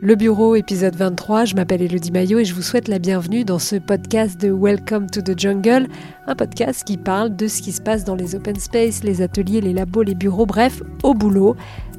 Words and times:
Le 0.00 0.14
bureau, 0.14 0.56
épisode 0.56 0.96
23, 0.96 1.44
je 1.44 1.54
m'appelle 1.54 1.82
Elodie 1.82 2.10
Maillot 2.10 2.38
et 2.38 2.46
je 2.46 2.54
vous 2.54 2.62
souhaite 2.62 2.88
la 2.88 2.98
bienvenue 2.98 3.44
dans 3.44 3.58
ce 3.58 3.76
podcast 3.76 4.40
de 4.40 4.50
Welcome 4.50 5.10
to 5.10 5.20
the 5.20 5.38
Jungle, 5.38 5.88
un 6.26 6.34
podcast 6.34 6.84
qui 6.84 6.96
parle 6.96 7.36
de 7.36 7.46
ce 7.46 7.60
qui 7.60 7.70
se 7.70 7.82
passe 7.82 8.04
dans 8.04 8.14
les 8.14 8.34
open 8.34 8.56
space, 8.56 9.04
les 9.04 9.20
ateliers, 9.20 9.60
les 9.60 9.74
labos, 9.74 10.04
les 10.04 10.14
bureaux, 10.14 10.46
bref, 10.46 10.82
au 11.02 11.12
boulot, 11.12 11.54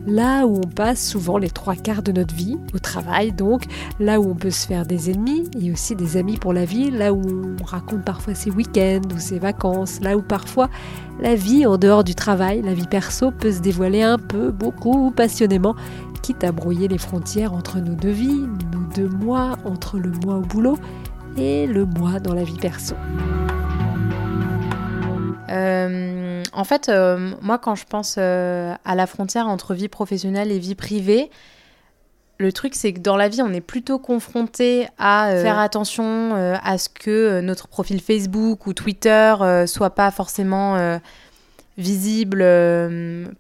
là 0.07 0.46
où 0.46 0.57
on 0.57 0.67
passe 0.67 1.05
souvent 1.05 1.38
les 1.38 1.50
trois 1.50 1.75
quarts 1.75 2.04
de 2.04 2.11
notre 2.11 2.34
vie, 2.34 2.57
au 2.73 2.79
travail 2.79 3.31
donc, 3.31 3.63
là 3.99 4.20
où 4.20 4.29
on 4.29 4.36
peut 4.36 4.49
se 4.49 4.68
faire 4.68 4.86
des 4.86 5.09
ennemis 5.09 5.49
et 5.61 5.71
aussi 5.71 5.95
des 5.95 6.18
amis 6.18 6.38
pour 6.38 6.54
la 6.54 6.66
vie, 6.66 6.91
là 6.91 7.13
où 7.13 7.21
on 7.59 7.63
raconte 7.63 8.04
parfois 8.04 8.34
ses 8.34 8.52
week-ends 8.52 9.07
ou 9.13 9.20
ses 9.20 9.39
vacances, 9.39 9.99
là 10.02 10.17
où 10.17 10.21
parfois 10.21 10.70
la 11.21 11.35
vie 11.35 11.66
en 11.66 11.77
dehors 11.77 12.04
du 12.04 12.16
travail, 12.16 12.62
la 12.62 12.73
vie 12.73 12.88
perso 12.88 13.31
peut 13.31 13.52
se 13.52 13.59
dévoiler 13.59 14.02
un 14.02 14.17
peu, 14.17 14.52
beaucoup 14.52 15.07
ou 15.07 15.12
passionnément 15.12 15.75
quitte 16.21 16.43
à 16.43 16.52
brouiller 16.52 16.88
les 16.88 16.97
frontières 16.97 17.53
entre 17.53 17.80
nos 17.80 17.95
deux 17.95 18.11
vies, 18.11 18.45
nos 18.73 18.94
deux 18.95 19.09
mois, 19.09 19.58
entre 19.66 19.97
le 19.97 20.11
mois 20.23 20.36
au 20.36 20.41
boulot 20.41 20.77
et 21.38 21.66
le 21.67 21.86
mois 21.86 22.20
dans 22.20 22.34
la 22.34 22.44
vie 22.44 22.58
perso. 22.58 22.95
Euh, 25.49 26.44
en 26.53 26.63
fait, 26.63 26.89
euh, 26.89 27.31
moi, 27.41 27.58
quand 27.58 27.76
je 27.76 27.85
pense 27.85 28.16
euh, 28.17 28.73
à 28.85 28.95
la 28.95 29.08
frontière 29.08 29.48
entre 29.48 29.73
vie 29.73 29.88
professionnelle 29.88 30.52
et 30.52 30.59
vie 30.59 30.75
privée, 30.75 31.30
le 32.38 32.53
truc, 32.53 32.75
c'est 32.75 32.94
que 32.94 32.99
dans 32.99 33.17
la 33.17 33.27
vie, 33.27 33.41
on 33.41 33.52
est 33.52 33.62
plutôt 33.62 33.99
confronté 33.99 34.88
à 34.98 35.30
faire 35.34 35.59
attention 35.59 36.34
à 36.63 36.77
ce 36.77 36.88
que 36.88 37.41
notre 37.41 37.67
profil 37.67 37.99
Facebook 37.99 38.66
ou 38.66 38.73
Twitter 38.73 39.35
soit 39.67 39.89
pas 39.89 40.09
forcément 40.09 41.02
visible 41.77 42.38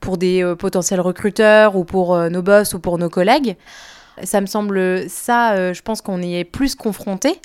pour 0.01 0.17
des 0.17 0.53
potentiels 0.59 0.99
recruteurs 0.99 1.77
ou 1.77 1.85
pour 1.85 2.17
nos 2.29 2.41
boss 2.41 2.73
ou 2.73 2.79
pour 2.79 2.97
nos 2.97 3.09
collègues. 3.09 3.55
Ça 4.23 4.41
me 4.41 4.47
semble, 4.47 5.09
ça, 5.09 5.71
je 5.71 5.81
pense 5.81 6.01
qu'on 6.01 6.21
y 6.21 6.35
est 6.35 6.43
plus 6.43 6.75
confronté, 6.75 7.39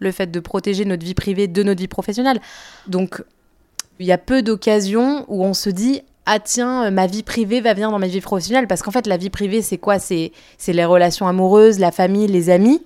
le 0.00 0.10
fait 0.10 0.26
de 0.26 0.40
protéger 0.40 0.84
notre 0.84 1.04
vie 1.04 1.14
privée 1.14 1.46
de 1.46 1.62
notre 1.62 1.78
vie 1.78 1.86
professionnelle. 1.86 2.40
Donc, 2.88 3.22
il 3.98 4.06
y 4.06 4.12
a 4.12 4.18
peu 4.18 4.42
d'occasions 4.42 5.24
où 5.28 5.44
on 5.44 5.54
se 5.54 5.70
dit 5.70 6.02
ah 6.26 6.40
tiens, 6.40 6.90
ma 6.90 7.06
vie 7.06 7.22
privée 7.22 7.60
va 7.60 7.72
venir 7.72 7.90
dans 7.92 8.00
ma 8.00 8.08
vie 8.08 8.20
professionnelle. 8.20 8.66
Parce 8.66 8.82
qu'en 8.82 8.90
fait, 8.90 9.06
la 9.06 9.16
vie 9.16 9.30
privée, 9.30 9.62
c'est 9.62 9.78
quoi? 9.78 10.00
C'est 10.00 10.32
les 10.66 10.84
relations 10.84 11.28
amoureuses, 11.28 11.78
la 11.78 11.92
famille, 11.92 12.26
les 12.26 12.50
amis, 12.50 12.82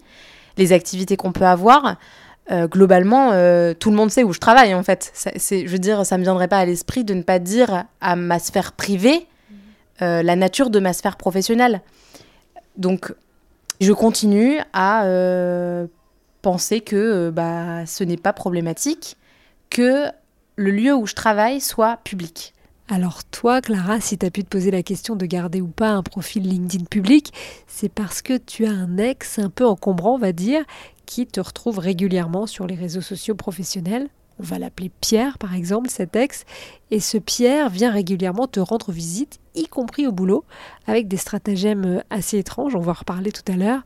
les 0.59 0.73
activités 0.73 1.17
qu'on 1.17 1.33
peut 1.33 1.47
avoir. 1.47 1.97
Euh, 2.51 2.67
globalement, 2.67 3.31
euh, 3.33 3.75
tout 3.75 3.91
le 3.91 3.97
monde 3.97 4.11
sait 4.11 4.25
où 4.25 4.33
je 4.33 4.41
travaille 4.41 4.75
en 4.75 4.83
fait. 4.83 5.13
je 5.37 5.69
veux 5.69 5.79
dire, 5.79 6.05
ça 6.05 6.19
me 6.19 6.23
viendrait 6.23 6.49
pas 6.49 6.59
à 6.59 6.65
l'esprit 6.65 7.05
de 7.05 7.15
ne 7.15 7.23
pas 7.23 7.39
dire 7.39 7.85
à 8.01 8.17
ma 8.17 8.39
sphère 8.39 8.73
privée 8.73 9.27
euh, 10.03 10.23
la 10.23 10.35
nature 10.35 10.69
de 10.69 10.81
ma 10.81 10.93
sphère 10.93 11.17
professionnelle. 11.17 11.81
Donc, 12.77 13.15
je 13.81 13.93
continue 13.93 14.59
à 14.73 15.05
penser 16.43 16.81
que 16.81 17.31
bah, 17.31 17.87
ce 17.87 18.05
n'est 18.05 18.17
pas 18.17 18.33
problématique 18.33 19.17
que 19.71 20.07
le 20.61 20.73
lieu 20.73 20.95
où 20.95 21.07
je 21.07 21.15
travaille 21.15 21.59
soit 21.59 21.97
public. 22.05 22.53
Alors 22.87 23.25
toi, 23.25 23.63
Clara, 23.63 23.99
si 23.99 24.19
tu 24.19 24.27
as 24.27 24.31
pu 24.31 24.45
te 24.45 24.49
poser 24.49 24.71
la 24.71 24.83
question 24.83 25.17
de 25.17 25.25
garder 25.25 25.63
ou 25.63 25.69
pas 25.69 25.89
un 25.89 26.03
profil 26.03 26.43
LinkedIn 26.43 26.85
public, 26.85 27.33
c'est 27.67 27.89
parce 27.89 28.21
que 28.21 28.37
tu 28.37 28.67
as 28.67 28.71
un 28.71 28.99
ex 28.99 29.39
un 29.39 29.49
peu 29.49 29.65
encombrant, 29.67 30.17
on 30.17 30.19
va 30.19 30.33
dire, 30.33 30.63
qui 31.07 31.27
te 31.27 31.41
retrouve 31.41 31.79
régulièrement 31.79 32.47
sur 32.47 32.67
les 32.67 32.75
réseaux 32.75 33.01
sociaux 33.01 33.35
professionnels. 33.35 34.09
On 34.39 34.43
va 34.43 34.59
l'appeler 34.59 34.91
Pierre, 35.01 35.39
par 35.39 35.55
exemple, 35.55 35.89
cet 35.89 36.15
ex. 36.15 36.45
Et 36.91 37.01
ce 37.01 37.17
Pierre 37.17 37.71
vient 37.71 37.91
régulièrement 37.91 38.47
te 38.47 38.61
rendre 38.61 38.93
visite, 38.93 39.39
y 39.55 39.67
compris 39.67 40.07
au 40.07 40.13
boulot, 40.13 40.45
avec 40.87 41.09
des 41.09 41.17
stratagèmes 41.17 42.03
assez 42.11 42.37
étranges. 42.37 42.75
On 42.75 42.81
va 42.81 42.93
en 42.93 42.95
reparler 42.95 43.33
tout 43.33 43.51
à 43.51 43.57
l'heure. 43.57 43.83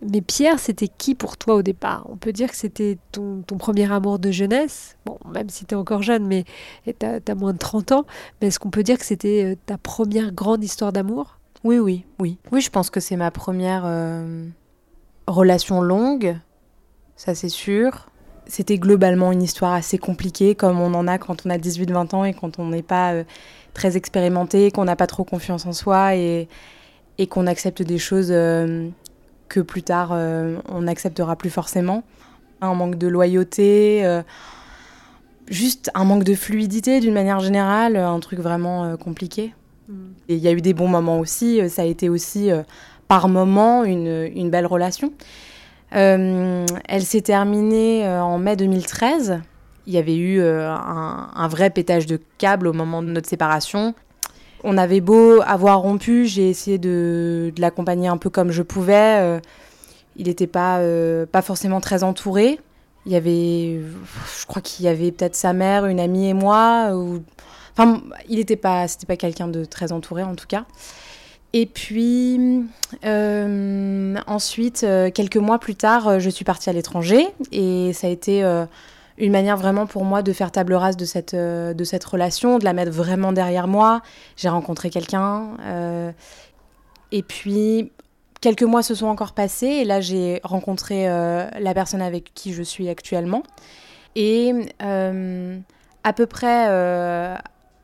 Mais 0.00 0.20
Pierre, 0.20 0.58
c'était 0.60 0.88
qui 0.88 1.14
pour 1.14 1.36
toi 1.36 1.56
au 1.56 1.62
départ? 1.62 2.06
On 2.08 2.16
peut 2.16 2.32
dire 2.32 2.50
que 2.50 2.56
c'était 2.56 2.98
ton, 3.10 3.42
premier 3.58 3.90
amour 3.92 4.18
de 4.18 4.30
jeunesse. 4.30 4.96
Bon, 5.04 5.18
même 5.32 5.48
si 5.48 5.64
tu 5.64 5.74
es 5.74 5.76
encore 5.76 6.02
jeune, 6.02 6.26
mais 6.26 6.44
tu 6.86 7.04
as, 7.04 7.34
moins 7.34 7.52
de 7.52 7.58
30 7.58 7.92
ans. 7.92 8.06
Mais 8.40 8.48
est-ce 8.48 8.58
qu'on 8.58 8.70
peut 8.70 8.84
dire 8.84 8.98
que 8.98 9.04
c'était 9.04 9.44
euh, 9.44 9.56
ta 9.66 9.76
première 9.76 10.32
grande 10.32 10.62
histoire 10.62 10.92
d'amour? 10.92 11.38
Oui, 11.64 11.78
oui, 11.78 12.04
oui. 12.20 12.38
Oui, 12.52 12.60
je 12.60 12.70
pense 12.70 12.90
que 12.90 13.00
c'est 13.00 13.16
ma 13.16 13.32
première 13.32 13.82
euh, 13.84 14.46
relation 15.26 15.80
longue 15.82 16.38
ça 17.18 17.34
c'est 17.34 17.50
sûr. 17.50 18.08
C'était 18.46 18.78
globalement 18.78 19.30
une 19.30 19.42
histoire 19.42 19.74
assez 19.74 19.98
compliquée, 19.98 20.54
comme 20.54 20.80
on 20.80 20.94
en 20.94 21.06
a 21.06 21.18
quand 21.18 21.44
on 21.44 21.50
a 21.50 21.58
18-20 21.58 22.14
ans 22.14 22.24
et 22.24 22.32
quand 22.32 22.58
on 22.58 22.68
n'est 22.68 22.82
pas 22.82 23.12
euh, 23.12 23.24
très 23.74 23.98
expérimenté, 23.98 24.70
qu'on 24.70 24.84
n'a 24.84 24.96
pas 24.96 25.06
trop 25.06 25.24
confiance 25.24 25.66
en 25.66 25.74
soi 25.74 26.14
et, 26.14 26.48
qu'on 27.28 27.48
accepte 27.48 27.82
des 27.82 27.98
choses 27.98 28.32
que 29.48 29.60
plus 29.60 29.82
tard 29.82 30.10
euh, 30.12 30.56
on 30.68 30.82
n'acceptera 30.82 31.36
plus 31.36 31.50
forcément. 31.50 32.02
Un 32.60 32.74
manque 32.74 32.96
de 32.96 33.06
loyauté, 33.06 34.04
juste 35.46 35.92
un 35.94 36.04
manque 36.04 36.24
de 36.24 36.34
fluidité 36.34 36.98
d'une 36.98 37.14
manière 37.14 37.38
générale, 37.38 37.96
un 37.96 38.18
truc 38.18 38.40
vraiment 38.40 38.96
compliqué. 38.96 39.54
Mm. 39.88 39.92
Et 40.28 40.34
il 40.34 40.40
y 40.40 40.48
a 40.48 40.52
eu 40.52 40.60
des 40.60 40.74
bons 40.74 40.88
moments 40.88 41.20
aussi, 41.20 41.60
ça 41.70 41.82
a 41.82 41.84
été 41.84 42.08
aussi 42.08 42.50
par 43.06 43.28
moments 43.28 43.84
une, 43.84 44.28
une 44.34 44.50
belle 44.50 44.66
relation. 44.66 45.12
Euh, 45.94 46.66
elle 46.86 47.02
s'est 47.02 47.22
terminée 47.22 48.06
euh, 48.06 48.22
en 48.22 48.38
mai 48.38 48.56
2013. 48.56 49.40
Il 49.86 49.94
y 49.94 49.98
avait 49.98 50.16
eu 50.16 50.40
euh, 50.40 50.70
un, 50.70 51.48
vrai 51.48 51.70
pétage 51.70 52.06
de 52.06 52.20
câble 52.36 52.66
au 52.66 52.74
moment 52.74 53.02
de 53.02 53.08
notre 53.08 53.28
séparation. 53.28 53.94
On 54.64 54.76
avait 54.76 55.00
beau 55.00 55.40
avoir 55.46 55.80
rompu, 55.80 56.26
j'ai 56.26 56.48
essayé 56.48 56.78
de, 56.78 57.52
l'accompagner 57.58 58.08
un 58.08 58.16
peu 58.16 58.30
comme 58.30 58.50
je 58.50 58.62
pouvais. 58.62 59.40
il 60.16 60.26
n'était 60.26 60.46
pas, 60.46 60.80
pas 61.30 61.42
forcément 61.42 61.80
très 61.80 62.02
entouré. 62.02 62.58
Il 63.06 63.12
y 63.12 63.16
avait, 63.16 63.80
je 64.40 64.46
crois 64.46 64.60
qu'il 64.60 64.84
y 64.84 64.88
avait 64.88 65.12
peut-être 65.12 65.36
sa 65.36 65.52
mère, 65.52 65.86
une 65.86 66.00
amie 66.00 66.28
et 66.28 66.34
moi. 66.34 66.90
Enfin, 67.76 68.02
il 68.28 68.38
n'était 68.38 68.56
pas, 68.56 68.88
c'était 68.88 69.06
pas 69.06 69.16
quelqu'un 69.16 69.46
de 69.48 69.64
très 69.64 69.92
entouré 69.92 70.24
en 70.24 70.34
tout 70.34 70.48
cas. 70.48 70.64
Et 71.52 71.66
puis 71.66 72.66
euh, 73.04 74.16
ensuite, 74.26 74.84
euh, 74.84 75.10
quelques 75.10 75.36
mois 75.36 75.58
plus 75.58 75.74
tard, 75.76 76.08
euh, 76.08 76.18
je 76.18 76.28
suis 76.28 76.44
partie 76.44 76.68
à 76.68 76.72
l'étranger 76.72 77.26
et 77.52 77.92
ça 77.94 78.06
a 78.06 78.10
été 78.10 78.42
une 79.18 79.32
manière 79.32 79.56
vraiment 79.56 79.86
pour 79.86 80.04
moi 80.04 80.22
de 80.22 80.32
faire 80.32 80.50
table 80.50 80.74
rase 80.74 80.96
de 80.96 81.04
cette, 81.04 81.34
de 81.34 81.84
cette 81.84 82.04
relation, 82.04 82.58
de 82.58 82.64
la 82.64 82.72
mettre 82.72 82.92
vraiment 82.92 83.32
derrière 83.32 83.68
moi. 83.68 84.00
J'ai 84.36 84.48
rencontré 84.48 84.90
quelqu'un 84.90 85.56
et 87.10 87.22
puis 87.22 87.90
quelques 88.40 88.62
mois 88.62 88.82
se 88.82 88.94
sont 88.94 89.06
encore 89.06 89.32
passés 89.32 89.66
et 89.66 89.84
là 89.84 90.00
j'ai 90.00 90.40
rencontré 90.44 91.06
la 91.06 91.74
personne 91.74 92.02
avec 92.02 92.32
qui 92.34 92.52
je 92.52 92.62
suis 92.62 92.88
actuellement. 92.88 93.42
Et 94.14 94.52
à 94.80 96.12
peu 96.12 96.26
près 96.26 96.66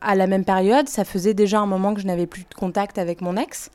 à 0.04 0.14
la 0.14 0.26
même 0.26 0.44
période, 0.44 0.88
ça 0.88 1.04
faisait 1.04 1.34
déjà 1.34 1.60
un 1.60 1.66
moment 1.66 1.94
que 1.94 2.00
je 2.00 2.06
n'avais 2.06 2.26
plus 2.26 2.42
de 2.48 2.54
contact 2.54 2.98
avec 2.98 3.20
mon 3.20 3.36
ex. 3.36 3.70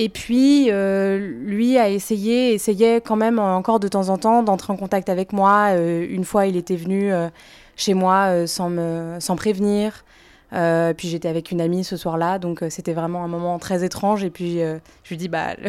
Et 0.00 0.08
puis, 0.08 0.68
euh, 0.70 1.18
lui 1.18 1.76
a 1.76 1.88
essayé, 1.90 2.54
essayait 2.54 3.00
quand 3.00 3.16
même 3.16 3.40
encore 3.40 3.80
de 3.80 3.88
temps 3.88 4.10
en 4.10 4.16
temps 4.16 4.44
d'entrer 4.44 4.72
en 4.72 4.76
contact 4.76 5.08
avec 5.08 5.32
moi. 5.32 5.70
Euh, 5.72 6.06
une 6.08 6.24
fois, 6.24 6.46
il 6.46 6.56
était 6.56 6.76
venu 6.76 7.12
euh, 7.12 7.28
chez 7.74 7.94
moi 7.94 8.46
sans, 8.46 8.70
me, 8.70 9.16
sans 9.18 9.34
prévenir. 9.34 10.04
puis 10.52 11.08
j'étais 11.08 11.28
avec 11.28 11.50
une 11.50 11.60
amie 11.60 11.82
ce 11.82 11.96
soir-là, 11.96 12.38
donc 12.38 12.64
c'était 12.70 12.94
vraiment 12.94 13.24
un 13.24 13.28
moment 13.28 13.58
très 13.58 13.84
étrange. 13.84 14.22
Et 14.22 14.30
puis 14.30 14.58
je 14.60 15.08
lui 15.08 15.16
dis, 15.16 15.28
bah, 15.28 15.56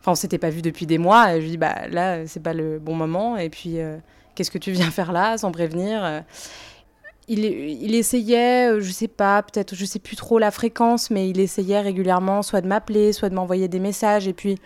enfin, 0.00 0.12
on 0.12 0.14
s'était 0.14 0.38
pas 0.38 0.50
vu 0.50 0.62
depuis 0.62 0.86
des 0.86 0.98
mois. 0.98 1.34
Je 1.34 1.40
lui 1.40 1.50
dis, 1.50 1.56
bah, 1.56 1.88
là, 1.90 2.28
c'est 2.28 2.42
pas 2.42 2.54
le 2.54 2.78
bon 2.78 2.94
moment. 2.94 3.36
Et 3.36 3.50
puis, 3.50 3.78
qu'est-ce 4.36 4.52
que 4.52 4.58
tu 4.58 4.70
viens 4.70 4.92
faire 4.92 5.10
là 5.10 5.36
sans 5.36 5.50
prévenir? 5.50 6.22
Il, 7.28 7.94
essayait, 7.94 8.70
euh, 8.70 8.80
je 8.80 8.90
sais 8.90 9.08
pas, 9.08 9.42
peut-être, 9.42 9.74
je 9.74 9.84
sais 9.84 9.98
plus 9.98 10.16
trop 10.16 10.38
la 10.38 10.50
fréquence, 10.50 11.10
mais 11.10 11.28
il 11.28 11.40
essayait 11.40 11.80
régulièrement 11.80 12.42
soit 12.42 12.60
de 12.60 12.66
m'appeler, 12.66 13.12
soit 13.12 13.30
de 13.30 13.34
m'envoyer 13.34 13.68
des 13.68 13.80
messages. 13.80 14.28
Et 14.28 14.32
puis, 14.32 14.58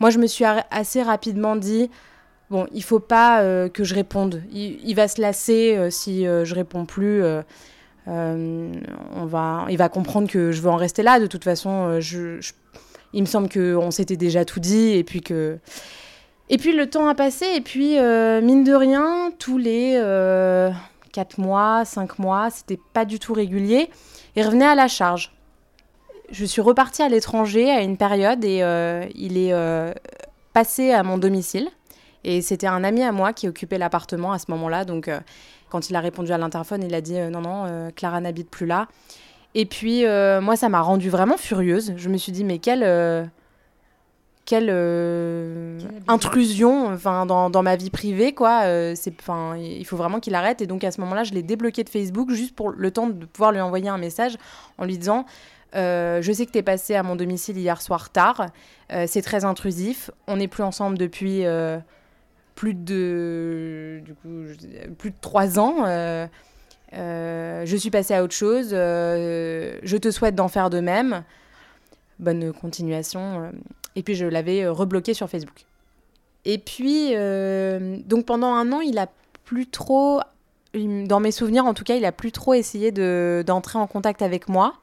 moi, 0.00 0.10
je 0.10 0.18
me 0.18 0.26
suis 0.26 0.44
assez 0.70 1.02
rapidement 1.02 1.56
dit, 1.56 1.90
bon, 2.50 2.66
il 2.72 2.82
faut 2.82 3.00
pas 3.00 3.42
euh, 3.42 3.68
que 3.68 3.84
je 3.84 3.94
réponde. 3.94 4.42
Il, 4.52 4.94
va 4.94 5.08
se 5.08 5.20
lasser 5.20 5.76
euh, 5.76 5.90
si 5.90 6.24
je 6.24 6.54
réponds 6.54 6.86
plus. 6.86 7.22
on 8.06 9.26
va, 9.26 9.66
il 9.68 9.76
va 9.76 9.88
comprendre 9.88 10.30
que 10.30 10.52
je 10.52 10.62
veux 10.62 10.70
en 10.70 10.76
rester 10.76 11.02
là. 11.02 11.20
De 11.20 11.26
toute 11.26 11.44
façon, 11.44 11.98
il 13.12 13.20
me 13.20 13.26
semble 13.26 13.48
qu'on 13.48 13.90
s'était 13.90 14.16
déjà 14.16 14.44
tout 14.44 14.60
dit 14.60 14.92
et 14.92 15.04
puis 15.04 15.20
que. 15.20 15.58
Et 16.48 16.58
puis 16.58 16.72
le 16.72 16.88
temps 16.88 17.08
a 17.08 17.16
passé 17.16 17.44
et 17.56 17.60
puis 17.60 17.96
mine 17.98 18.64
de 18.64 18.72
rien, 18.72 19.32
tous 19.38 19.58
les 19.58 19.98
4 21.16 21.38
mois, 21.38 21.86
5 21.86 22.18
mois, 22.18 22.50
c'était 22.50 22.78
pas 22.92 23.06
du 23.06 23.18
tout 23.18 23.32
régulier, 23.32 23.88
et 24.36 24.42
revenait 24.42 24.66
à 24.66 24.74
la 24.74 24.86
charge. 24.86 25.32
Je 26.30 26.44
suis 26.44 26.60
repartie 26.60 27.00
à 27.00 27.08
l'étranger 27.08 27.70
à 27.70 27.80
une 27.80 27.96
période 27.96 28.44
et 28.44 28.62
euh, 28.62 29.06
il 29.14 29.38
est 29.38 29.54
euh, 29.54 29.94
passé 30.52 30.90
à 30.92 31.02
mon 31.02 31.16
domicile. 31.16 31.70
Et 32.22 32.42
c'était 32.42 32.66
un 32.66 32.84
ami 32.84 33.02
à 33.02 33.12
moi 33.12 33.32
qui 33.32 33.48
occupait 33.48 33.78
l'appartement 33.78 34.32
à 34.32 34.38
ce 34.38 34.50
moment-là. 34.50 34.84
Donc, 34.84 35.08
euh, 35.08 35.20
quand 35.70 35.88
il 35.88 35.96
a 35.96 36.00
répondu 36.00 36.32
à 36.32 36.38
l'interphone, 36.38 36.82
il 36.82 36.94
a 36.94 37.00
dit 37.00 37.18
non, 37.18 37.40
non, 37.40 37.90
Clara 37.96 38.20
n'habite 38.20 38.50
plus 38.50 38.66
là. 38.66 38.86
Et 39.54 39.64
puis, 39.64 40.04
moi, 40.42 40.56
ça 40.56 40.68
m'a 40.68 40.82
rendue 40.82 41.08
vraiment 41.08 41.38
furieuse. 41.38 41.94
Je 41.96 42.08
me 42.10 42.18
suis 42.18 42.32
dit, 42.32 42.44
mais 42.44 42.58
quelle, 42.58 43.30
euh, 44.46 44.48
quelle, 44.48 44.68
euh, 44.70 45.78
intrusion 46.08 46.86
enfin, 46.92 47.26
dans, 47.26 47.50
dans, 47.50 47.62
ma 47.62 47.76
vie 47.76 47.90
privée, 47.90 48.32
quoi. 48.32 48.62
c'est, 48.94 49.14
enfin, 49.20 49.56
il 49.56 49.84
faut 49.84 49.96
vraiment 49.96 50.20
qu'il 50.20 50.34
arrête. 50.34 50.62
Et 50.62 50.66
donc, 50.66 50.84
à 50.84 50.90
ce 50.90 51.00
moment-là, 51.00 51.24
je 51.24 51.32
l'ai 51.32 51.42
débloqué 51.42 51.84
de 51.84 51.88
Facebook 51.88 52.30
juste 52.30 52.54
pour 52.54 52.70
le 52.70 52.90
temps 52.90 53.08
de 53.08 53.24
pouvoir 53.26 53.52
lui 53.52 53.60
envoyer 53.60 53.88
un 53.88 53.98
message 53.98 54.36
en 54.78 54.84
lui 54.84 54.98
disant 54.98 55.26
Je 55.74 56.32
sais 56.32 56.46
que 56.46 56.52
tu 56.52 56.58
es 56.58 56.62
passé 56.62 56.94
à 56.94 57.02
mon 57.02 57.16
domicile 57.16 57.58
hier 57.58 57.80
soir 57.80 58.10
tard. 58.10 58.46
c'est 59.06 59.22
très 59.22 59.44
intrusif. 59.44 60.10
On 60.26 60.36
n'est 60.36 60.48
plus 60.48 60.62
ensemble 60.62 60.98
depuis 60.98 61.44
plus 62.54 62.72
de, 62.74 64.00
du 64.04 64.14
coup, 64.14 64.44
plus 64.96 65.10
de 65.10 65.16
trois 65.20 65.58
ans. 65.58 65.84
Euh, 66.92 67.66
je 67.66 67.76
suis 67.76 67.90
passée 67.90 68.14
à 68.14 68.22
autre 68.22 68.34
chose. 68.34 68.70
Euh, 68.72 69.78
je 69.82 69.96
te 69.96 70.10
souhaite 70.10 70.34
d'en 70.34 70.48
faire 70.48 70.70
de 70.70 70.80
même. 70.80 71.24
Bonne 72.18 72.52
continuation. 72.52 73.52
Euh. 73.96 74.00
Et 74.00 74.02
puis 74.02 74.14
je 74.14 74.26
l'avais 74.26 74.66
rebloqué 74.66 75.14
sur 75.14 75.28
Facebook. 75.28 75.64
Et 76.44 76.58
puis, 76.58 77.12
donc 78.04 78.26
pendant 78.26 78.52
un 78.54 78.72
an, 78.72 78.80
il 78.80 78.98
a 78.98 79.08
plus 79.44 79.66
trop, 79.66 80.20
dans 80.74 81.18
mes 81.18 81.32
souvenirs 81.32 81.64
en 81.64 81.74
tout 81.74 81.82
cas, 81.82 81.96
il 81.96 82.04
a 82.04 82.12
plus 82.12 82.30
trop 82.30 82.54
essayé 82.54 82.92
d'entrer 83.42 83.78
en 83.78 83.86
contact 83.88 84.22
avec 84.22 84.48
moi. 84.48 84.74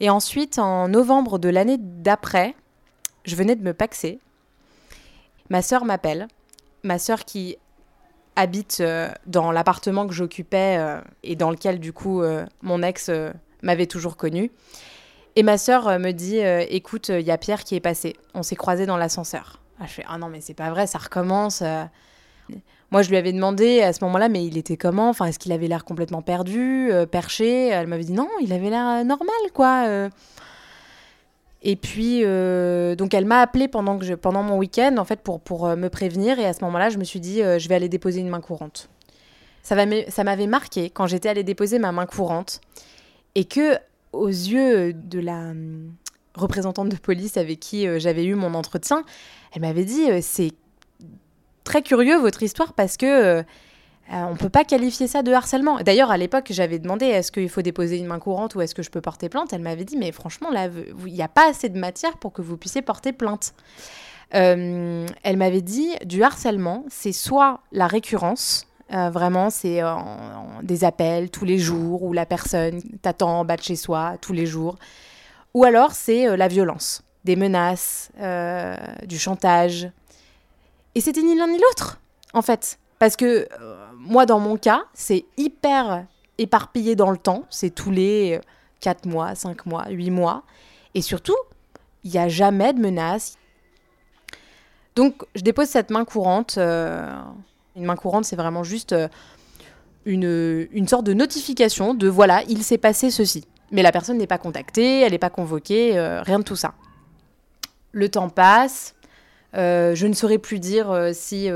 Et 0.00 0.08
ensuite, 0.08 0.58
en 0.58 0.88
novembre 0.88 1.38
de 1.38 1.48
l'année 1.48 1.76
d'après, 1.78 2.54
je 3.24 3.36
venais 3.36 3.54
de 3.54 3.62
me 3.62 3.74
paxer. 3.74 4.18
Ma 5.50 5.62
sœur 5.62 5.84
m'appelle. 5.84 6.28
Ma 6.82 6.98
sœur 6.98 7.24
qui 7.24 7.56
habite 8.36 8.78
euh, 8.80 9.10
dans 9.26 9.52
l'appartement 9.52 10.06
que 10.06 10.14
j'occupais 10.14 10.76
euh, 10.78 11.00
et 11.22 11.36
dans 11.36 11.50
lequel 11.50 11.78
du 11.78 11.92
coup 11.92 12.22
euh, 12.22 12.44
mon 12.62 12.82
ex 12.82 13.10
m'avait 13.62 13.86
toujours 13.86 14.16
connu. 14.16 14.50
Et 15.36 15.42
ma 15.42 15.58
sœur 15.58 15.98
me 15.98 16.12
dit 16.12 16.38
écoute, 16.68 17.08
il 17.08 17.22
y 17.22 17.30
a 17.30 17.38
Pierre 17.38 17.64
qui 17.64 17.74
est 17.74 17.80
passé. 17.80 18.16
On 18.34 18.42
s'est 18.42 18.56
croisés 18.56 18.86
dans 18.86 18.96
l'ascenseur. 18.96 19.60
Ah, 19.80 19.86
je 19.86 19.92
fais 19.92 20.04
ah 20.08 20.18
non 20.18 20.28
mais 20.28 20.40
c'est 20.40 20.54
pas 20.54 20.70
vrai, 20.70 20.86
ça 20.86 20.98
recommence. 20.98 21.62
Moi, 22.90 23.00
je 23.00 23.08
lui 23.08 23.16
avais 23.16 23.32
demandé 23.32 23.80
à 23.80 23.94
ce 23.94 24.04
moment-là, 24.04 24.28
mais 24.28 24.44
il 24.44 24.58
était 24.58 24.76
comment? 24.76 25.08
Enfin, 25.08 25.24
est-ce 25.24 25.38
qu'il 25.38 25.52
avait 25.52 25.68
l'air 25.68 25.86
complètement 25.86 26.20
perdu, 26.20 26.90
perché? 27.10 27.68
Elle 27.68 27.86
m'avait 27.86 28.04
dit 28.04 28.12
non, 28.12 28.28
il 28.42 28.52
avait 28.52 28.68
l'air 28.68 29.04
normal, 29.04 29.34
quoi. 29.54 30.10
Et 31.64 31.76
puis, 31.76 32.22
euh, 32.24 32.96
donc 32.96 33.14
elle 33.14 33.24
m'a 33.24 33.40
appelé 33.40 33.68
pendant, 33.68 33.98
que 33.98 34.14
pendant 34.14 34.42
mon 34.42 34.58
week-end, 34.58 34.96
en 34.98 35.04
fait, 35.04 35.20
pour, 35.20 35.40
pour 35.40 35.66
euh, 35.66 35.76
me 35.76 35.88
prévenir. 35.88 36.38
Et 36.38 36.44
à 36.44 36.52
ce 36.52 36.64
moment-là, 36.64 36.90
je 36.90 36.98
me 36.98 37.04
suis 37.04 37.20
dit, 37.20 37.42
euh, 37.42 37.58
je 37.58 37.68
vais 37.68 37.76
aller 37.76 37.88
déposer 37.88 38.20
une 38.20 38.28
main 38.28 38.40
courante. 38.40 38.88
Ça, 39.62 39.76
ça 40.08 40.24
m'avait 40.24 40.48
marqué 40.48 40.90
quand 40.90 41.06
j'étais 41.06 41.28
allée 41.28 41.44
déposer 41.44 41.78
ma 41.78 41.92
main 41.92 42.06
courante. 42.06 42.60
Et 43.36 43.44
que, 43.44 43.78
aux 44.12 44.28
yeux 44.28 44.92
de 44.92 45.20
la 45.20 45.50
hum, 45.50 45.92
représentante 46.34 46.88
de 46.88 46.96
police 46.96 47.36
avec 47.36 47.60
qui 47.60 47.86
j'avais 48.00 48.24
eu 48.24 48.34
mon 48.34 48.54
entretien, 48.54 49.04
elle 49.54 49.62
m'avait 49.62 49.84
dit, 49.84 50.06
c'est 50.22 50.52
très 51.64 51.82
curieux 51.82 52.18
votre 52.18 52.42
histoire 52.42 52.72
parce 52.72 52.96
que 52.96 53.44
on 54.10 54.14
euh, 54.14 54.24
on 54.30 54.36
peut 54.36 54.48
pas 54.48 54.64
qualifier 54.64 55.06
ça 55.06 55.22
de 55.22 55.32
harcèlement. 55.32 55.78
D'ailleurs, 55.80 56.10
à 56.10 56.16
l'époque, 56.16 56.46
j'avais 56.50 56.78
demandé 56.78 57.06
est-ce 57.06 57.32
qu'il 57.32 57.48
faut 57.48 57.62
déposer 57.62 57.98
une 57.98 58.06
main 58.06 58.18
courante 58.18 58.54
ou 58.54 58.60
est-ce 58.60 58.74
que 58.74 58.82
je 58.82 58.90
peux 58.90 59.00
porter 59.00 59.28
plainte? 59.28 59.52
Elle 59.52 59.62
m'avait 59.62 59.84
dit 59.84 59.96
mais 59.96 60.12
franchement, 60.12 60.50
là, 60.50 60.68
il 61.06 61.12
n'y 61.12 61.22
a 61.22 61.28
pas 61.28 61.48
assez 61.48 61.68
de 61.68 61.78
matière 61.78 62.16
pour 62.18 62.32
que 62.32 62.42
vous 62.42 62.56
puissiez 62.56 62.82
porter 62.82 63.12
plainte. 63.12 63.54
Euh, 64.34 65.06
elle 65.22 65.36
m'avait 65.36 65.60
dit 65.60 65.90
du 66.04 66.22
harcèlement, 66.22 66.84
c'est 66.88 67.12
soit 67.12 67.60
la 67.70 67.86
récurrence, 67.86 68.66
euh, 68.92 69.10
vraiment, 69.10 69.50
c'est 69.50 69.80
des 70.62 70.84
appels 70.84 71.30
tous 71.30 71.44
les 71.44 71.58
jours 71.58 72.02
où 72.02 72.12
la 72.12 72.26
personne 72.26 72.82
t'attend 73.00 73.40
en 73.40 73.44
bas 73.44 73.56
de 73.56 73.62
chez 73.62 73.76
soi 73.76 74.16
tous 74.20 74.32
les 74.32 74.46
jours, 74.46 74.76
ou 75.54 75.64
alors 75.64 75.92
c'est 75.92 76.36
la 76.36 76.48
violence, 76.48 77.02
des 77.24 77.36
menaces, 77.36 78.10
du 79.06 79.18
chantage. 79.18 79.90
Et 80.94 81.00
c'était 81.00 81.22
ni 81.22 81.36
l'un 81.36 81.48
ni 81.48 81.58
l'autre, 81.58 82.00
en 82.34 82.42
fait. 82.42 82.78
Parce 82.98 83.16
que 83.16 83.48
moi, 83.96 84.26
dans 84.26 84.40
mon 84.40 84.56
cas, 84.56 84.82
c'est 84.94 85.24
hyper 85.36 86.06
éparpillé 86.38 86.96
dans 86.96 87.10
le 87.10 87.16
temps. 87.16 87.44
C'est 87.50 87.70
tous 87.70 87.90
les 87.90 88.40
4 88.80 89.06
mois, 89.06 89.34
5 89.34 89.66
mois, 89.66 89.88
8 89.88 90.10
mois. 90.10 90.42
Et 90.94 91.02
surtout, 91.02 91.36
il 92.04 92.10
n'y 92.10 92.18
a 92.18 92.28
jamais 92.28 92.72
de 92.72 92.80
menace. 92.80 93.38
Donc, 94.94 95.24
je 95.34 95.42
dépose 95.42 95.68
cette 95.68 95.90
main 95.90 96.04
courante. 96.04 96.58
Euh, 97.76 97.80
une 97.80 97.84
main 97.84 97.96
courante, 97.96 98.24
c'est 98.24 98.36
vraiment 98.36 98.64
juste 98.64 98.92
euh, 98.92 99.08
une, 100.04 100.68
une 100.72 100.88
sorte 100.88 101.04
de 101.04 101.14
notification 101.14 101.94
de 101.94 102.08
voilà, 102.08 102.42
il 102.48 102.62
s'est 102.62 102.78
passé 102.78 103.10
ceci. 103.10 103.44
Mais 103.70 103.82
la 103.82 103.92
personne 103.92 104.18
n'est 104.18 104.26
pas 104.26 104.38
contactée, 104.38 105.00
elle 105.00 105.12
n'est 105.12 105.18
pas 105.18 105.30
convoquée, 105.30 105.98
euh, 105.98 106.22
rien 106.22 106.38
de 106.38 106.44
tout 106.44 106.56
ça. 106.56 106.74
Le 107.92 108.08
temps 108.08 108.28
passe. 108.28 108.94
je 109.54 110.06
ne 110.06 110.12
saurais 110.12 110.38
plus 110.38 110.58
dire 110.58 111.10
si 111.12 111.48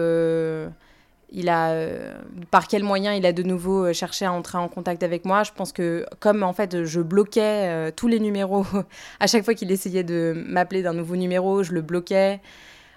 il 1.30 1.48
a, 1.48 1.70
euh, 1.70 2.14
par 2.50 2.68
quel 2.68 2.82
moyen 2.82 3.12
il 3.14 3.26
a 3.26 3.32
de 3.32 3.42
nouveau 3.42 3.86
euh, 3.86 3.92
cherché 3.92 4.24
à 4.24 4.32
entrer 4.32 4.58
en 4.58 4.68
contact 4.68 5.02
avec 5.02 5.24
moi. 5.24 5.42
Je 5.42 5.52
pense 5.52 5.72
que 5.72 6.06
comme 6.20 6.42
en 6.42 6.52
fait 6.52 6.84
je 6.84 7.00
bloquais 7.00 7.40
euh, 7.68 7.90
tous 7.94 8.08
les 8.08 8.20
numéros, 8.20 8.64
à 9.20 9.26
chaque 9.26 9.44
fois 9.44 9.54
qu'il 9.54 9.70
essayait 9.70 10.04
de 10.04 10.44
m'appeler 10.46 10.82
d'un 10.82 10.94
nouveau 10.94 11.16
numéro, 11.16 11.62
je 11.62 11.72
le 11.72 11.82
bloquais. 11.82 12.40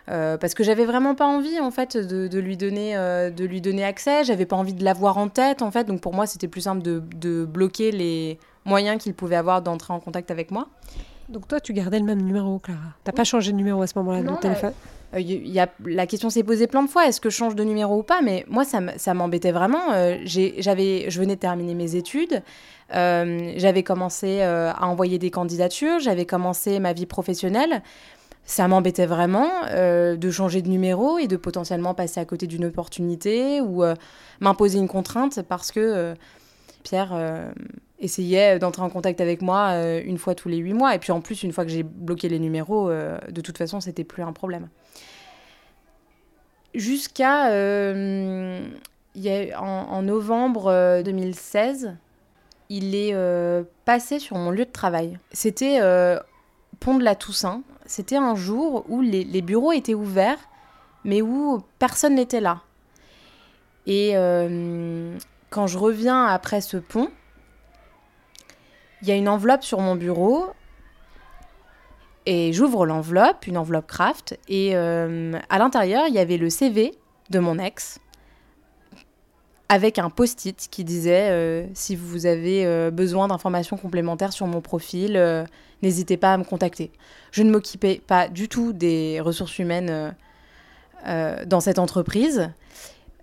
Parce 0.08 0.54
que 0.56 0.64
j'avais 0.64 0.86
vraiment 0.86 1.14
pas 1.14 1.28
envie 1.28 1.60
en 1.60 1.72
fait 1.72 1.96
de, 1.96 2.40
lui 2.40 2.58
donner 2.58 2.96
de 2.96 3.46
lui 3.46 3.62
donner 3.62 3.84
accès. 3.84 4.24
J'avais 4.24 4.46
pas 4.46 4.56
envie 4.56 4.74
de 4.74 4.84
l'avoir 4.84 5.18
en 5.18 5.30
tête 5.30 5.62
en 5.62 5.70
fait. 5.70 5.84
Donc 5.84 6.02
pour 6.02 6.14
moi 6.14 6.26
c'était 6.26 6.48
plus 6.48 6.62
simple 6.62 6.82
de, 6.82 7.04
de 7.16 7.46
bloquer 7.46 7.92
les 7.92 8.40
moyens 8.66 9.02
qu'il 9.02 9.14
pouvait 9.14 9.36
avoir 9.36 9.62
d'entrer 9.62 9.94
en 9.94 10.00
contact 10.00 10.32
avec 10.32 10.50
moi. 10.52 10.68
Donc 11.30 11.48
toi 11.48 11.60
tu 11.60 11.74
gardais 11.74 12.00
le 12.00 12.06
même 12.06 12.22
numéro 12.22 12.58
Clara. 12.60 12.80
T'as 13.04 13.12
pas 13.12 13.24
changé 13.24 13.52
de 13.52 13.58
numéro 13.58 13.82
à 13.82 13.88
ce 13.88 13.98
moment-là 14.00 14.24
de 14.24 14.36
téléphone 14.38 14.74
euh, 15.16 15.20
y 15.20 15.60
a, 15.60 15.68
la 15.86 16.06
question 16.06 16.30
s'est 16.30 16.44
posée 16.44 16.68
plein 16.68 16.84
de 16.84 16.90
fois, 16.90 17.08
est-ce 17.08 17.20
que 17.20 17.30
je 17.30 17.36
change 17.36 17.56
de 17.56 17.64
numéro 17.64 18.00
ou 18.00 18.04
pas? 18.04 18.22
Mais 18.22 18.46
moi, 18.48 18.64
ça 18.64 19.14
m'embêtait 19.14 19.52
vraiment. 19.52 19.92
Euh, 19.92 20.18
j'avais, 20.24 21.10
je 21.10 21.20
venais 21.20 21.36
de 21.36 21.40
terminer 21.40 21.74
mes 21.74 21.96
études, 21.96 22.44
euh, 22.94 23.54
j'avais 23.58 23.84
commencé 23.84 24.42
à 24.42 24.88
envoyer 24.88 25.18
des 25.18 25.32
candidatures, 25.32 26.00
j'avais 26.00 26.26
commencé 26.26 26.80
ma 26.80 26.94
vie 26.94 27.06
professionnelle. 27.06 27.82
Ça 28.50 28.68
m'embêtait 28.68 29.06
vraiment 29.06 29.50
de 29.72 30.32
changer 30.32 30.62
de 30.62 30.70
numéro 30.70 31.20
et 31.20 31.28
de 31.28 31.38
potentiellement 31.38 31.94
passer 31.94 32.20
à 32.20 32.26
côté 32.26 32.48
d'une 32.48 32.66
opportunité 32.66 33.62
ou 33.62 33.84
m'imposer 34.40 34.80
une 34.80 34.88
contrainte 34.88 35.44
parce 35.44 35.72
que 35.72 36.16
Pierre 36.82 37.14
essayait 38.00 38.58
d'entrer 38.58 38.82
en 38.82 38.90
contact 38.90 39.22
avec 39.22 39.44
moi 39.44 39.76
une 40.00 40.18
fois 40.18 40.34
tous 40.34 40.50
les 40.50 40.58
huit 40.58 40.74
mois. 40.74 40.96
Et 40.96 41.00
puis 41.00 41.12
en 41.12 41.22
plus, 41.22 41.44
une 41.44 41.52
fois 41.52 41.64
que 41.64 41.70
j'ai 41.70 41.84
bloqué 41.84 42.28
les 42.28 42.40
numéros, 42.40 42.90
de 42.90 43.42
toute 43.42 43.60
façon, 43.60 43.82
c'était 43.82 44.04
plus 44.04 44.24
un 44.24 44.34
problème 44.34 44.68
jusqu'à 46.74 47.50
euh, 47.50 48.68
en, 49.58 50.02
novembre 50.02 51.02
2016, 51.04 51.86
euh, 51.86 51.90
il 52.70 52.96
est 52.96 53.14
euh, 53.14 53.64
passé 53.86 54.20
sur 54.20 54.38
mon 54.38 54.52
lieu 54.52 54.66
de 54.66 54.72
travail. 54.72 55.18
C'était 55.32 55.80
Pont 56.80 56.98
de 56.98 57.04
la 57.04 57.16
Toussaint. 57.16 57.62
C'était 57.90 58.18
un 58.18 58.36
jour 58.36 58.86
où 58.88 59.02
les, 59.02 59.42
bureaux 59.42 59.72
étaient 59.72 59.96
ouverts, 59.96 60.38
mais 61.04 61.24
où 61.24 61.64
personne 61.80 62.14
n'était 62.14 62.40
là. 62.40 62.62
Et 63.88 64.14
quand 65.50 65.66
je 65.66 65.80
reviens 65.80 66.26
après 66.26 66.62
ce 66.62 66.78
pont, 66.78 67.10
il 69.02 69.08
y 69.08 69.12
a 69.12 69.16
une 69.16 69.28
enveloppe 69.28 69.64
sur 69.64 69.80
mon 69.80 69.96
bureau 69.96 70.46
et 72.28 72.54
j'ouvre 72.54 72.86
l'enveloppe, 72.86 73.48
une 73.48 73.58
enveloppe 73.58 73.88
craft, 73.88 74.40
et 74.48 74.76
euh, 74.76 75.34
à 75.50 75.58
l'intérieur, 75.58 76.06
il 76.08 76.14
y 76.14 76.20
avait 76.20 76.38
le 76.38 76.52
CV 76.52 76.94
de 77.32 77.40
mon 77.40 77.58
ex, 77.58 78.00
avec 79.70 80.00
un 80.00 80.10
post-it 80.10 80.68
qui 80.70 80.84
disait 80.84 81.30
euh, 81.30 81.66
si 81.74 81.96
vous 81.96 82.26
avez 82.26 82.66
euh, 82.66 82.92
besoin 82.92 83.28
d'informations 83.28 83.78
complémentaires 83.78 84.34
sur 84.34 84.48
mon 84.48 84.62
profil, 84.62 85.22
n'hésitez 85.82 86.18
pas 86.18 86.34
à 86.34 86.38
me 86.38 86.44
contacter. 86.44 86.92
Je 87.32 87.44
ne 87.44 87.52
m'occupais 87.52 88.02
pas 88.06 88.28
du 88.28 88.50
tout 88.50 88.74
des 88.74 89.20
ressources 89.22 89.60
humaines 89.60 90.16
dans 91.06 91.60
cette 91.60 91.80
entreprise. 91.80 92.50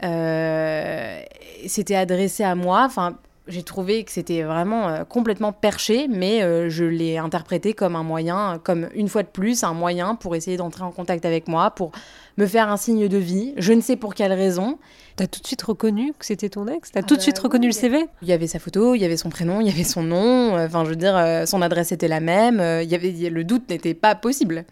C'était 0.00 1.96
adressé 1.96 2.44
à 2.44 2.54
moi. 2.54 2.84
Enfin, 2.84 3.18
j'ai 3.48 3.62
trouvé 3.62 4.02
que 4.04 4.10
c'était 4.10 4.42
vraiment 4.42 4.88
euh, 4.88 5.04
complètement 5.04 5.52
perché, 5.52 6.08
mais 6.08 6.42
euh, 6.42 6.68
je 6.68 6.84
l'ai 6.84 7.16
interprété 7.16 7.74
comme 7.74 7.94
un 7.94 8.02
moyen, 8.02 8.60
comme 8.62 8.88
une 8.94 9.08
fois 9.08 9.22
de 9.22 9.28
plus, 9.28 9.62
un 9.62 9.72
moyen 9.72 10.16
pour 10.16 10.34
essayer 10.34 10.56
d'entrer 10.56 10.82
en 10.82 10.90
contact 10.90 11.24
avec 11.24 11.46
moi, 11.46 11.70
pour 11.70 11.92
me 12.38 12.46
faire 12.46 12.68
un 12.68 12.76
signe 12.76 13.08
de 13.08 13.16
vie. 13.16 13.54
Je 13.56 13.72
ne 13.72 13.80
sais 13.80 13.96
pour 13.96 14.14
quelle 14.14 14.32
raison. 14.32 14.78
T'as 15.14 15.26
tout 15.26 15.40
de 15.40 15.46
suite 15.46 15.62
reconnu 15.62 16.12
que 16.18 16.26
c'était 16.26 16.48
ton 16.48 16.66
ex? 16.66 16.90
T'as 16.90 17.00
as 17.00 17.02
tout 17.02 17.14
de 17.14 17.20
ah 17.20 17.22
suite 17.22 17.36
bah 17.36 17.42
reconnu 17.44 17.68
le 17.68 17.72
CV 17.72 18.06
Il 18.22 18.28
y 18.28 18.32
avait 18.32 18.48
sa 18.48 18.58
photo, 18.58 18.94
il 18.94 19.00
y 19.00 19.04
avait 19.04 19.16
son 19.16 19.30
prénom, 19.30 19.60
il 19.60 19.68
y 19.68 19.70
avait 19.70 19.84
son 19.84 20.02
nom. 20.02 20.56
Euh, 20.56 20.66
enfin, 20.66 20.84
je 20.84 20.90
veux 20.90 20.96
dire, 20.96 21.44
son 21.46 21.62
adresse 21.62 21.92
était 21.92 22.08
la 22.08 22.20
même. 22.20 22.60
il 22.82 22.88
y 22.88 22.94
avait, 22.94 23.12
le 23.30 23.44
doute 23.44 23.70
n'était 23.70 23.94
pas 23.94 24.14
possible. 24.14 24.64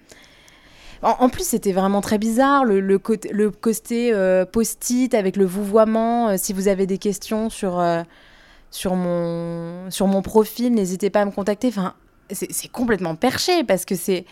En, 1.03 1.29
plus, 1.29 1.47
c'était 1.47 1.73
vraiment 1.73 2.01
très 2.01 2.17
bizarre, 2.17 2.65
le, 2.65 2.81
le 2.81 2.99
côté, 2.99 3.31
le 3.31 3.51
post-it 3.51 5.15
avec 5.15 5.37
le 5.37 5.45
vouvoiement. 5.45 6.39
si 6.39 6.55
vous 6.55 6.67
avez 6.67 6.87
des 6.87 6.97
questions 6.97 7.51
sur 7.51 7.79
sur 8.75 8.97
mon, 8.97 9.89
sur 9.91 10.09
mon 10.09 10.21
profil, 10.21 10.75
n'hésitez 10.75 11.09
pas 11.09 11.21
à 11.21 11.25
me 11.25 11.31
contacter. 11.31 11.69
Enfin, 11.69 11.95
c'est 12.33 12.69
complètement 12.69 13.15
perché 13.15 13.63
parce 13.63 13.85
que 13.85 13.95
c'est 13.95 14.25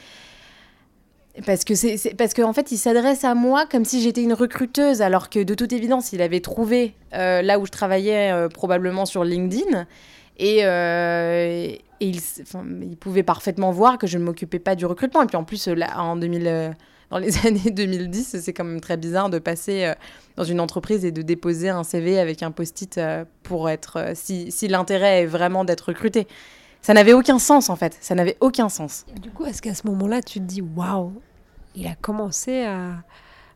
parce 1.47 1.65
que 1.65 1.75
c'est 1.75 2.15
parce 2.19 2.35
qu'en 2.35 2.49
en 2.49 2.53
fait 2.53 2.73
il 2.73 2.77
s'adresse 2.77 3.25
à 3.25 3.35
moi 3.35 3.67
comme 3.67 3.85
si 3.85 4.03
j'étais 4.03 4.23
une 4.23 4.35
recruteuse 4.35 5.01
alors 5.01 5.31
que 5.31 5.43
de 5.43 5.55
toute 5.55 5.73
évidence 5.73 6.13
il 6.13 6.21
avait 6.21 6.41
trouvé 6.41 6.95
euh, 7.15 7.41
là 7.41 7.59
où 7.59 7.65
je 7.65 7.71
travaillais 7.71 8.33
euh, 8.33 8.49
probablement 8.49 9.07
sur 9.07 9.25
LinkedIn 9.25 9.87
et, 10.39 10.67
euh, 10.67 11.69
il, 12.01 12.21
il, 12.83 12.97
pouvait 12.99 13.23
parfaitement 13.23 13.71
voir 13.71 13.97
que 13.97 14.07
je 14.07 14.19
ne 14.19 14.25
m'occupais 14.25 14.59
pas 14.59 14.75
du 14.75 14.85
recrutement 14.85 15.23
et 15.23 15.27
puis 15.27 15.37
en 15.37 15.45
plus 15.45 15.69
là, 15.69 16.03
en 16.03 16.17
2000 16.17 16.75
dans 17.13 17.19
les 17.19 17.47
années 17.47 17.71
2010 17.71 18.41
c'est 18.41 18.53
quand 18.53 18.65
même 18.65 18.81
très 18.81 18.97
bizarre 18.97 19.31
de 19.31 19.39
passer 19.39 19.93
dans 20.37 20.45
une 20.45 20.59
entreprise 20.59 21.05
et 21.05 21.13
de 21.13 21.23
déposer 21.23 21.69
un 21.69 21.85
CV 21.85 22.19
avec 22.19 22.43
un 22.43 22.51
post-it 22.51 23.01
pour 23.45 23.71
être 23.71 24.13
si, 24.15 24.51
si 24.51 24.67
l'intérêt 24.67 25.23
est 25.23 25.27
vraiment 25.27 25.65
d'être 25.65 25.83
recruté 25.83 26.27
ça 26.83 26.95
n'avait 26.95 27.13
aucun 27.13 27.39
sens 27.39 27.71
en 27.71 27.77
fait, 27.77 27.97
ça 28.01 28.15
n'avait 28.15 28.37
aucun 28.41 28.69
sens. 28.69 29.07
Du 29.21 29.31
coup, 29.31 29.47
est-ce 29.47 29.63
qu'à 29.63 29.75
ce, 29.75 29.87
moment-là, 29.87 30.21
tu 30.21 30.41
te 30.41 30.45
dis 30.45 30.61
waouh, 30.61 31.13
il 31.77 31.87
a 31.87 31.95
commencé 31.95 32.65
à, 32.65 33.05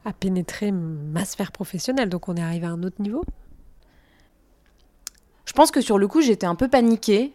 à, 0.05 0.13
pénétrer 0.13 0.71
ma 0.71 1.25
sphère 1.25 1.51
professionnelle, 1.53 2.09
donc 2.09 2.29
on 2.29 2.37
est 2.37 2.43
arrivé 2.43 2.67
à 2.67 2.71
un 2.71 2.83
autre 2.85 3.03
niveau? 3.03 3.25
Je 5.45 5.53
pense 5.53 5.71
que 5.71 5.81
sur 5.81 5.99
le 5.99 6.09
coup, 6.09 6.23
j'étais 6.23 6.47
un 6.47 6.55
peu 6.55 6.69
paniquée. 6.69 7.33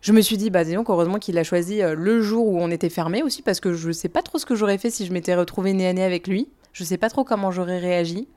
Je 0.00 0.12
me 0.12 0.20
suis 0.20 0.36
dit, 0.36 0.50
bah 0.50 0.64
disons 0.64 0.84
heureusement 0.88 1.18
qu'il 1.18 1.36
a 1.38 1.44
choisi 1.44 1.82
euh, 1.82 1.94
le 1.94 2.22
jour 2.22 2.46
où 2.46 2.58
on 2.60 2.70
était 2.70 2.88
fermé 2.88 3.22
aussi, 3.22 3.42
parce 3.42 3.60
que 3.60 3.74
je 3.74 3.88
ne 3.88 3.92
sais 3.92 4.08
pas 4.08 4.22
trop 4.22 4.38
ce 4.38 4.46
que 4.46 4.54
j'aurais 4.54 4.78
fait 4.78 4.90
si 4.90 5.06
je 5.06 5.12
m'étais 5.12 5.34
retrouvée 5.34 5.72
nez 5.72 5.88
à 5.88 5.92
nez 5.92 6.04
avec 6.04 6.28
lui. 6.28 6.48
Je 6.72 6.84
sais 6.84 6.98
pas 6.98 7.10
trop 7.10 7.24
comment 7.24 7.50
j'aurais 7.50 7.78
réagi. 7.78 8.28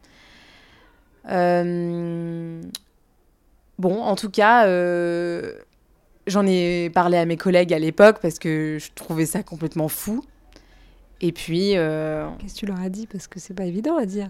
Euh... 1.30 2.62
Bon, 3.78 4.02
en 4.02 4.16
tout 4.16 4.30
cas, 4.30 4.68
euh, 4.68 5.54
J'en 6.28 6.46
ai 6.46 6.92
parlé 6.92 7.18
à 7.18 7.26
mes 7.26 7.38
collègues 7.38 7.74
à 7.74 7.80
l'époque 7.80 8.20
parce 8.22 8.38
que 8.38 8.78
je 8.80 8.92
trouvais 8.94 9.26
ça 9.26 9.42
complètement 9.42 9.88
fou. 9.88 10.24
Et 11.20 11.32
puis. 11.32 11.72
Qu'est-ce 11.72 12.54
que 12.54 12.60
tu 12.60 12.66
leur 12.68 12.80
as 12.80 12.90
dit? 12.90 13.08
Parce 13.08 13.28
que 13.28 13.40
c'est 13.40 13.54
pas 13.54 13.66
évident 13.66 13.98
à 13.98 14.06
dire. 14.06 14.30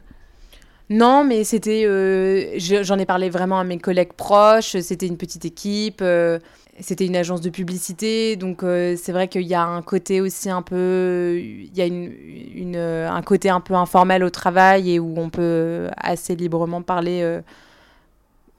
Non, 0.92 1.24
mais 1.24 1.46
c'était. 1.46 1.86
Euh, 1.86 2.58
j'en 2.60 3.00
ai 3.00 3.06
parlé 3.06 3.30
vraiment 3.30 3.60
à 3.60 3.64
mes 3.64 3.78
collègues 3.78 4.14
proches. 4.14 4.78
C'était 4.82 5.08
une 5.08 5.18
petite 5.18 5.46
équipe. 5.46 6.02
Euh, 6.02 6.38
c'était 6.82 7.06
une 7.06 7.16
agence 7.16 7.40
de 7.42 7.50
publicité. 7.50 8.36
Donc, 8.36 8.62
c'est 8.62 9.12
vrai 9.12 9.28
qu'il 9.28 9.44
y 9.44 9.54
a 9.54 9.64
un 9.64 9.82
côté 9.82 10.20
aussi 10.20 10.50
un 10.50 10.62
peu. 10.62 11.38
Il 11.40 11.72
y 11.76 11.82
a 11.82 13.14
un 13.14 13.22
côté 13.22 13.50
un 13.50 13.62
peu 13.62 13.74
informel 13.76 14.24
au 14.24 14.30
travail 14.30 14.92
et 14.92 15.00
où 15.00 15.14
on 15.18 15.30
peut 15.30 15.90
assez 15.98 16.36
librement 16.36 16.82
parler 16.82 17.42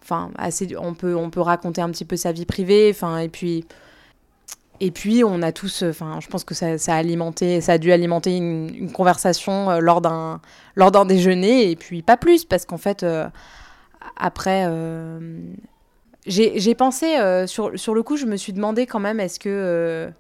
enfin 0.03 0.31
assez 0.37 0.69
on 0.77 0.95
peut 0.95 1.15
on 1.15 1.31
peut 1.31 1.41
raconter 1.41 1.81
un 1.81 1.91
petit 1.91 2.05
peu 2.05 2.17
sa 2.17 2.33
vie 2.33 2.45
privée 2.45 2.91
enfin 2.93 3.19
et 3.19 3.29
puis 3.29 3.65
et 4.83 4.91
puis 4.91 5.23
on 5.25 5.43
a 5.43 5.53
tous 5.53 5.85
enfin 5.85 6.19
je 6.21 6.27
pense 6.27 6.45
que 6.45 6.55
ça, 6.55 6.67
a 6.67 6.97
alimenté 6.97 7.61
ça 7.61 7.73
a 7.75 7.79
dû 7.79 7.93
alimenter 7.93 8.37
une, 8.37 8.91
conversation 8.93 9.71
euh, 9.71 9.79
lors 9.79 10.01
d'un 10.01 10.41
lors 10.75 10.91
d'un 10.91 11.05
déjeuner 11.05 11.71
et 11.71 11.77
puis 11.77 12.03
pas 12.03 12.17
plus 12.17 12.45
parce 12.45 12.67
qu'en 12.67 12.79
fait 12.79 13.03
euh, 13.03 13.29
après 14.17 14.65
euh, 14.67 15.41
j'ai 16.27 16.75
pensé 16.75 17.17
sur, 17.47 17.79
sur 17.79 17.95
le 17.95 18.03
coup 18.03 18.17
je 18.17 18.27
me 18.27 18.37
suis 18.37 18.53
demandé 18.53 18.87
quand 18.87 19.01
même 19.01 19.21
est-ce 19.21 19.41
que 19.41 20.11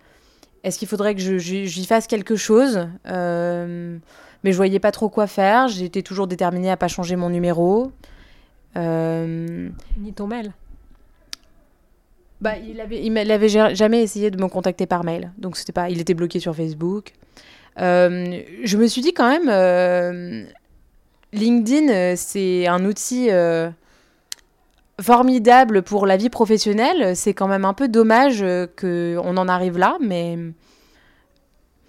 est-ce 0.64 0.78
qu'il 0.78 0.88
faudrait 0.88 1.14
que 1.14 1.38
j'y 1.38 1.86
fasse 1.86 2.06
quelque 2.06 2.36
chose 2.36 2.88
mais 4.44 4.52
je 4.52 4.56
voyais 4.56 4.80
pas 4.80 4.92
trop 4.92 5.08
quoi 5.08 5.26
faire. 5.26 5.68
J'étais 5.68 6.02
toujours 6.02 6.26
déterminée 6.26 6.70
à 6.70 6.76
pas 6.76 6.88
changer 6.88 7.16
mon 7.16 7.30
numéro 7.30 7.92
euh, 8.76 9.68
Ni 9.98 10.12
ton 10.12 10.26
mail 10.26 10.52
bah, 12.42 12.56
il 12.58 12.80
avait, 12.80 13.48
jamais 13.48 14.02
essayé 14.02 14.30
de 14.30 14.42
me 14.42 14.48
contacter 14.48 14.86
par 14.86 15.04
mail, 15.04 15.32
donc 15.38 15.56
c'était 15.56 15.72
pas, 15.72 15.88
il 15.88 16.00
était 16.00 16.14
bloqué 16.14 16.40
sur 16.40 16.54
Facebook. 16.54 17.12
Euh, 17.80 18.42
je 18.62 18.76
me 18.76 18.86
suis 18.86 19.00
dit 19.00 19.14
quand 19.14 19.28
même, 19.28 19.48
euh, 19.48 20.44
LinkedIn, 21.32 22.16
c'est 22.16 22.66
un 22.66 22.84
outil 22.84 23.30
formidable 25.00 25.82
pour 25.82 26.06
la 26.06 26.16
vie 26.16 26.28
professionnelle. 26.28 27.16
C'est 27.16 27.32
quand 27.32 27.48
même 27.48 27.64
un 27.64 27.74
peu 27.74 27.88
dommage 27.88 28.40
que 28.76 29.16
on 29.24 29.36
en 29.38 29.48
arrive 29.48 29.78
là, 29.78 29.96
mais 30.00 30.36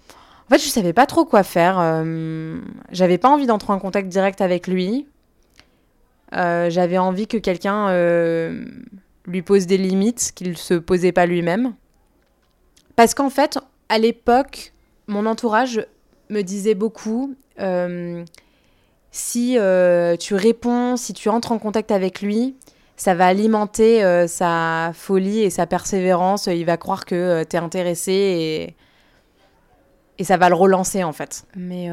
en 0.08 0.48
fait, 0.48 0.58
je 0.58 0.68
savais 0.68 0.94
pas 0.94 1.04
trop 1.04 1.26
quoi 1.26 1.42
faire. 1.42 1.76
J'avais 2.90 3.18
pas 3.18 3.28
envie 3.28 3.46
d'entrer 3.46 3.72
en 3.74 3.78
contact 3.78 4.08
direct 4.08 4.40
avec 4.40 4.66
lui. 4.66 5.06
Euh, 6.34 6.68
j'avais 6.70 6.98
envie 6.98 7.26
que 7.26 7.36
quelqu'un 7.36 7.88
euh, 7.88 8.64
lui 9.26 9.42
pose 9.42 9.66
des 9.66 9.78
limites 9.78 10.32
qu'il 10.34 10.50
ne 10.50 10.56
se 10.56 10.74
posait 10.74 11.12
pas 11.12 11.26
lui-même. 11.26 11.74
Parce 12.96 13.14
qu'en 13.14 13.30
fait, 13.30 13.58
à 13.88 13.98
l'époque, 13.98 14.72
mon 15.06 15.26
entourage 15.26 15.86
me 16.30 16.42
disait 16.42 16.74
beaucoup 16.74 17.34
euh, 17.60 18.24
si 19.10 19.56
tu 20.18 20.34
réponds, 20.34 20.96
si 20.96 21.12
tu 21.12 21.28
entres 21.28 21.52
en 21.52 21.58
contact 21.58 21.90
avec 21.90 22.20
lui, 22.22 22.56
ça 22.96 23.14
va 23.14 23.26
alimenter 23.26 24.26
sa 24.28 24.92
folie 24.94 25.40
et 25.40 25.50
sa 25.50 25.66
persévérance. 25.66 26.46
Il 26.46 26.64
va 26.64 26.76
croire 26.76 27.04
que 27.04 27.44
tu 27.44 27.56
es 27.56 27.58
intéressé 27.58 28.12
et, 28.12 28.76
et 30.18 30.24
ça 30.24 30.36
va 30.36 30.48
le 30.48 30.54
relancer 30.54 31.04
en 31.04 31.12
fait. 31.12 31.44
Mais 31.56 31.88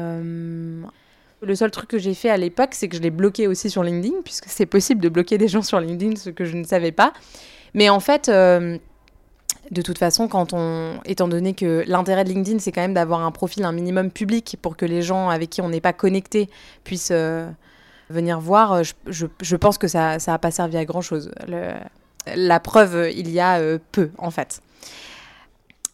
le 1.42 1.54
seul 1.54 1.70
truc 1.70 1.88
que 1.88 1.98
j'ai 1.98 2.14
fait 2.14 2.30
à 2.30 2.36
l'époque, 2.36 2.70
c'est 2.72 2.88
que 2.88 2.96
je 2.96 3.02
l'ai 3.02 3.10
bloqué 3.10 3.48
aussi 3.48 3.68
sur 3.68 3.82
LinkedIn, 3.82 4.22
puisque 4.24 4.46
c'est 4.48 4.66
possible 4.66 5.00
de 5.00 5.08
bloquer 5.08 5.38
des 5.38 5.48
gens 5.48 5.62
sur 5.62 5.80
LinkedIn, 5.80 6.16
ce 6.16 6.30
que 6.30 6.44
je 6.44 6.56
ne 6.56 6.64
savais 6.64 6.92
pas. 6.92 7.12
Mais 7.74 7.88
en 7.88 8.00
fait, 8.00 8.28
euh, 8.28 8.78
de 9.70 9.82
toute 9.82 9.98
façon, 9.98 10.28
étant 11.04 11.28
donné 11.28 11.54
que 11.54 11.84
l'intérêt 11.86 12.24
de 12.24 12.28
LinkedIn, 12.30 12.58
c'est 12.60 12.72
quand 12.72 12.80
même 12.80 12.94
d'avoir 12.94 13.22
un 13.22 13.32
profil 13.32 13.64
un 13.64 13.72
minimum 13.72 14.10
public 14.10 14.56
pour 14.62 14.76
que 14.76 14.84
les 14.84 15.02
gens 15.02 15.30
avec 15.30 15.50
qui 15.50 15.60
on 15.60 15.68
n'est 15.68 15.80
pas 15.80 15.92
connecté 15.92 16.48
puissent 16.84 17.12
euh, 17.12 17.48
venir 18.08 18.38
voir, 18.38 18.72
euh, 18.72 18.82
je, 19.06 19.56
pense 19.56 19.78
que 19.78 19.88
ça 19.88 20.18
n'a 20.24 20.38
pas 20.38 20.50
servi 20.50 20.76
à 20.76 20.84
grand 20.84 21.02
chose. 21.02 21.32
la 22.36 22.60
preuve, 22.60 23.10
il 23.12 23.30
y 23.30 23.40
a 23.40 23.60
peu, 23.90 24.10
en 24.18 24.30
fait. 24.30 24.60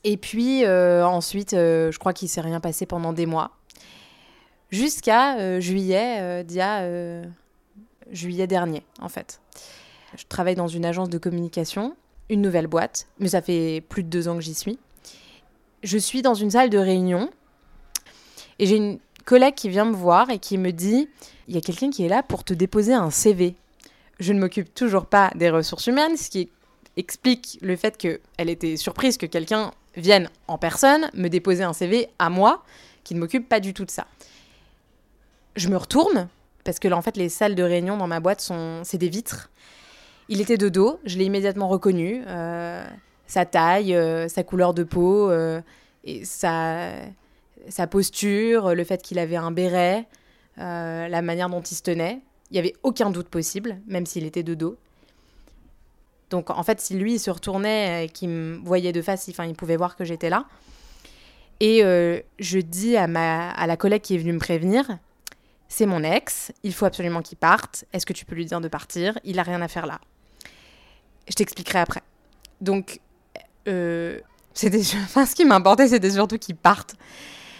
Et 0.05 0.17
puis 0.17 0.67
ensuite, 0.67 1.53
je 1.53 1.99
crois 1.99 2.13
qu'il 2.13 2.29
s'est 2.29 2.41
rien 2.41 2.61
passé 2.61 2.87
pendant 2.87 3.13
des 3.13 3.27
mois 3.27 3.58
jusqu'à 4.71 5.39
euh, 5.39 5.61
juillet 5.61 6.19
euh, 6.21 6.45
euh, 6.59 7.25
juillet 8.11 8.47
dernier, 8.47 8.83
en 9.01 9.09
fait. 9.09 9.41
Je 10.17 10.25
travaille 10.29 10.55
dans 10.55 10.69
une 10.69 10.85
agence 10.85 11.11
de 11.11 11.19
communication, 11.19 11.95
une 12.31 12.41
nouvelle 12.41 12.67
boîte, 12.67 13.07
mais 13.19 13.29
ça 13.29 13.43
fait 13.43 13.83
plus 13.89 14.03
de 14.03 14.09
deux 14.09 14.29
ans 14.29 14.37
que 14.37 14.43
j'y 14.43 14.55
suis. 14.55 14.79
Je 15.83 15.99
suis 15.99 16.23
dans 16.23 16.35
une 16.35 16.51
salle 16.51 16.71
de 16.71 16.79
réunion 16.79 17.31
et 18.59 18.67
j'ai 18.67 18.77
une 18.77 18.99
collègue 19.25 19.55
qui 19.55 19.69
vient 19.69 19.85
me 19.85 19.95
voir 19.95 20.31
et 20.31 20.39
qui 20.39 20.59
me 20.59 20.73
dit 20.73 21.09
il 21.47 21.55
y 21.55 21.59
a 21.59 21.61
quelqu'un 21.61 21.91
qui 21.91 22.05
est 22.05 22.09
là 22.09 22.23
pour 22.23 22.45
te 22.45 22.55
déposer 22.55 22.95
un 22.95 23.11
CV. 23.11 23.55
Je 24.19 24.33
ne 24.33 24.41
m'occupe 24.41 24.75
toujours 24.75 25.07
pas 25.07 25.31
des 25.37 25.51
ressources 25.51 25.87
humaines, 25.87 26.17
ce 26.17 26.31
qui 26.31 26.51
explique 26.97 27.59
le 27.63 27.77
fait 27.77 27.97
qu'elle 27.97 28.49
était 28.49 28.77
surprise 28.77 29.19
que 29.19 29.27
quelqu'un 29.27 29.71
vienne 29.97 30.29
en 30.49 30.59
personne 30.59 31.09
me 31.15 31.29
déposer 31.29 31.63
un 31.63 31.73
CV 31.73 32.09
à 32.19 32.29
moi, 32.31 32.65
qui 33.05 33.15
ne 33.15 33.21
m'occupe 33.21 33.49
pas 33.49 33.61
du 33.61 33.73
tout 33.73 33.85
de 33.85 33.91
ça 33.91 34.07
je 35.57 35.69
me 35.69 35.77
retourne, 35.77 36.29
parce 36.65 36.79
que 36.79 36.89
là, 36.89 36.97
en 36.97 37.03
fait, 37.03 37.17
les 37.17 37.29
salles 37.29 37.55
de 37.55 37.63
réunion 37.63 37.97
dans 37.97 38.07
ma 38.07 38.21
boîte, 38.21 38.41
sont, 38.41 38.83
c'est 38.85 38.99
des 38.99 39.09
vitres. 39.09 39.51
Il 40.29 40.41
était 40.41 40.59
de 40.59 40.69
dos, 40.69 41.01
je 41.05 41.17
l'ai 41.17 41.25
immédiatement 41.25 41.69
reconnu. 41.69 42.23
Euh, 42.27 42.87
sa 43.27 43.47
taille, 43.47 43.95
euh, 43.95 44.29
sa 44.29 44.43
couleur 44.43 44.75
de 44.75 44.83
peau, 44.85 45.31
euh, 45.31 45.61
et 46.05 46.25
sa, 46.25 46.93
posture, 47.91 48.75
le 48.75 48.85
fait 48.85 49.03
qu'il 49.03 49.19
avait 49.19 49.37
un 49.37 49.51
béret, 49.51 50.07
la 50.57 51.23
manière 51.23 51.49
dont 51.49 51.63
il 51.63 51.75
se 51.75 51.83
tenait. 51.83 52.21
Il 52.51 52.55
n'y 52.55 52.59
avait 52.59 52.75
aucun 52.83 53.11
doute 53.11 53.29
possible, 53.29 53.79
même 53.87 54.07
s'il 54.07 54.25
était 54.25 54.43
de 54.43 54.55
dos. 54.55 54.77
Donc, 56.31 56.51
en 56.51 56.63
fait, 56.63 56.81
si 56.81 56.95
lui 56.95 57.19
se 57.19 57.31
retournait 57.31 58.05
et 58.05 58.09
qu'il 58.09 58.29
me 58.29 58.59
voyait 58.59 58.93
de 58.93 59.01
face, 59.01 59.29
il, 59.29 59.35
il 59.47 59.55
pouvait 59.55 59.77
voir 59.77 59.97
que 59.97 60.05
j'étais 60.05 60.29
là. 60.29 60.45
Et 61.61 61.81
je 62.39 62.59
dis 62.59 62.97
à, 62.97 63.07
ma, 63.07 63.51
à 63.51 63.67
la 63.67 63.77
collègue 63.79 64.03
qui 64.03 64.15
est 64.15 64.19
venue 64.19 64.35
me 64.35 64.39
prévenir, 64.39 64.99
c'est 65.69 65.87
mon 65.87 66.03
ex, 66.03 66.51
il 66.63 66.73
faut 66.73 66.87
absolument 66.87 67.23
qu'il 67.23 67.39
parte. 67.39 67.85
Est-ce 67.93 68.07
que 68.07 68.15
tu 68.15 68.25
peux 68.25 68.35
lui 68.35 68.47
dire 68.47 68.61
de 68.61 68.69
partir? 68.69 69.19
Il 69.25 69.39
a 69.39 69.43
rien 69.43 69.61
à 69.61 69.69
faire 69.69 69.87
là. 69.87 70.01
Je 71.29 71.35
t'expliquerai 71.35 71.79
après. 71.79 72.01
Donc, 72.61 73.01
euh, 73.69 74.19
c'était, 74.55 74.81
enfin, 75.05 75.27
ce 75.27 75.35
qui 75.35 75.45
m'importait, 75.45 75.89
c'était 75.89 76.11
surtout 76.11 76.39
qu'il 76.39 76.57
parte. 76.57 76.97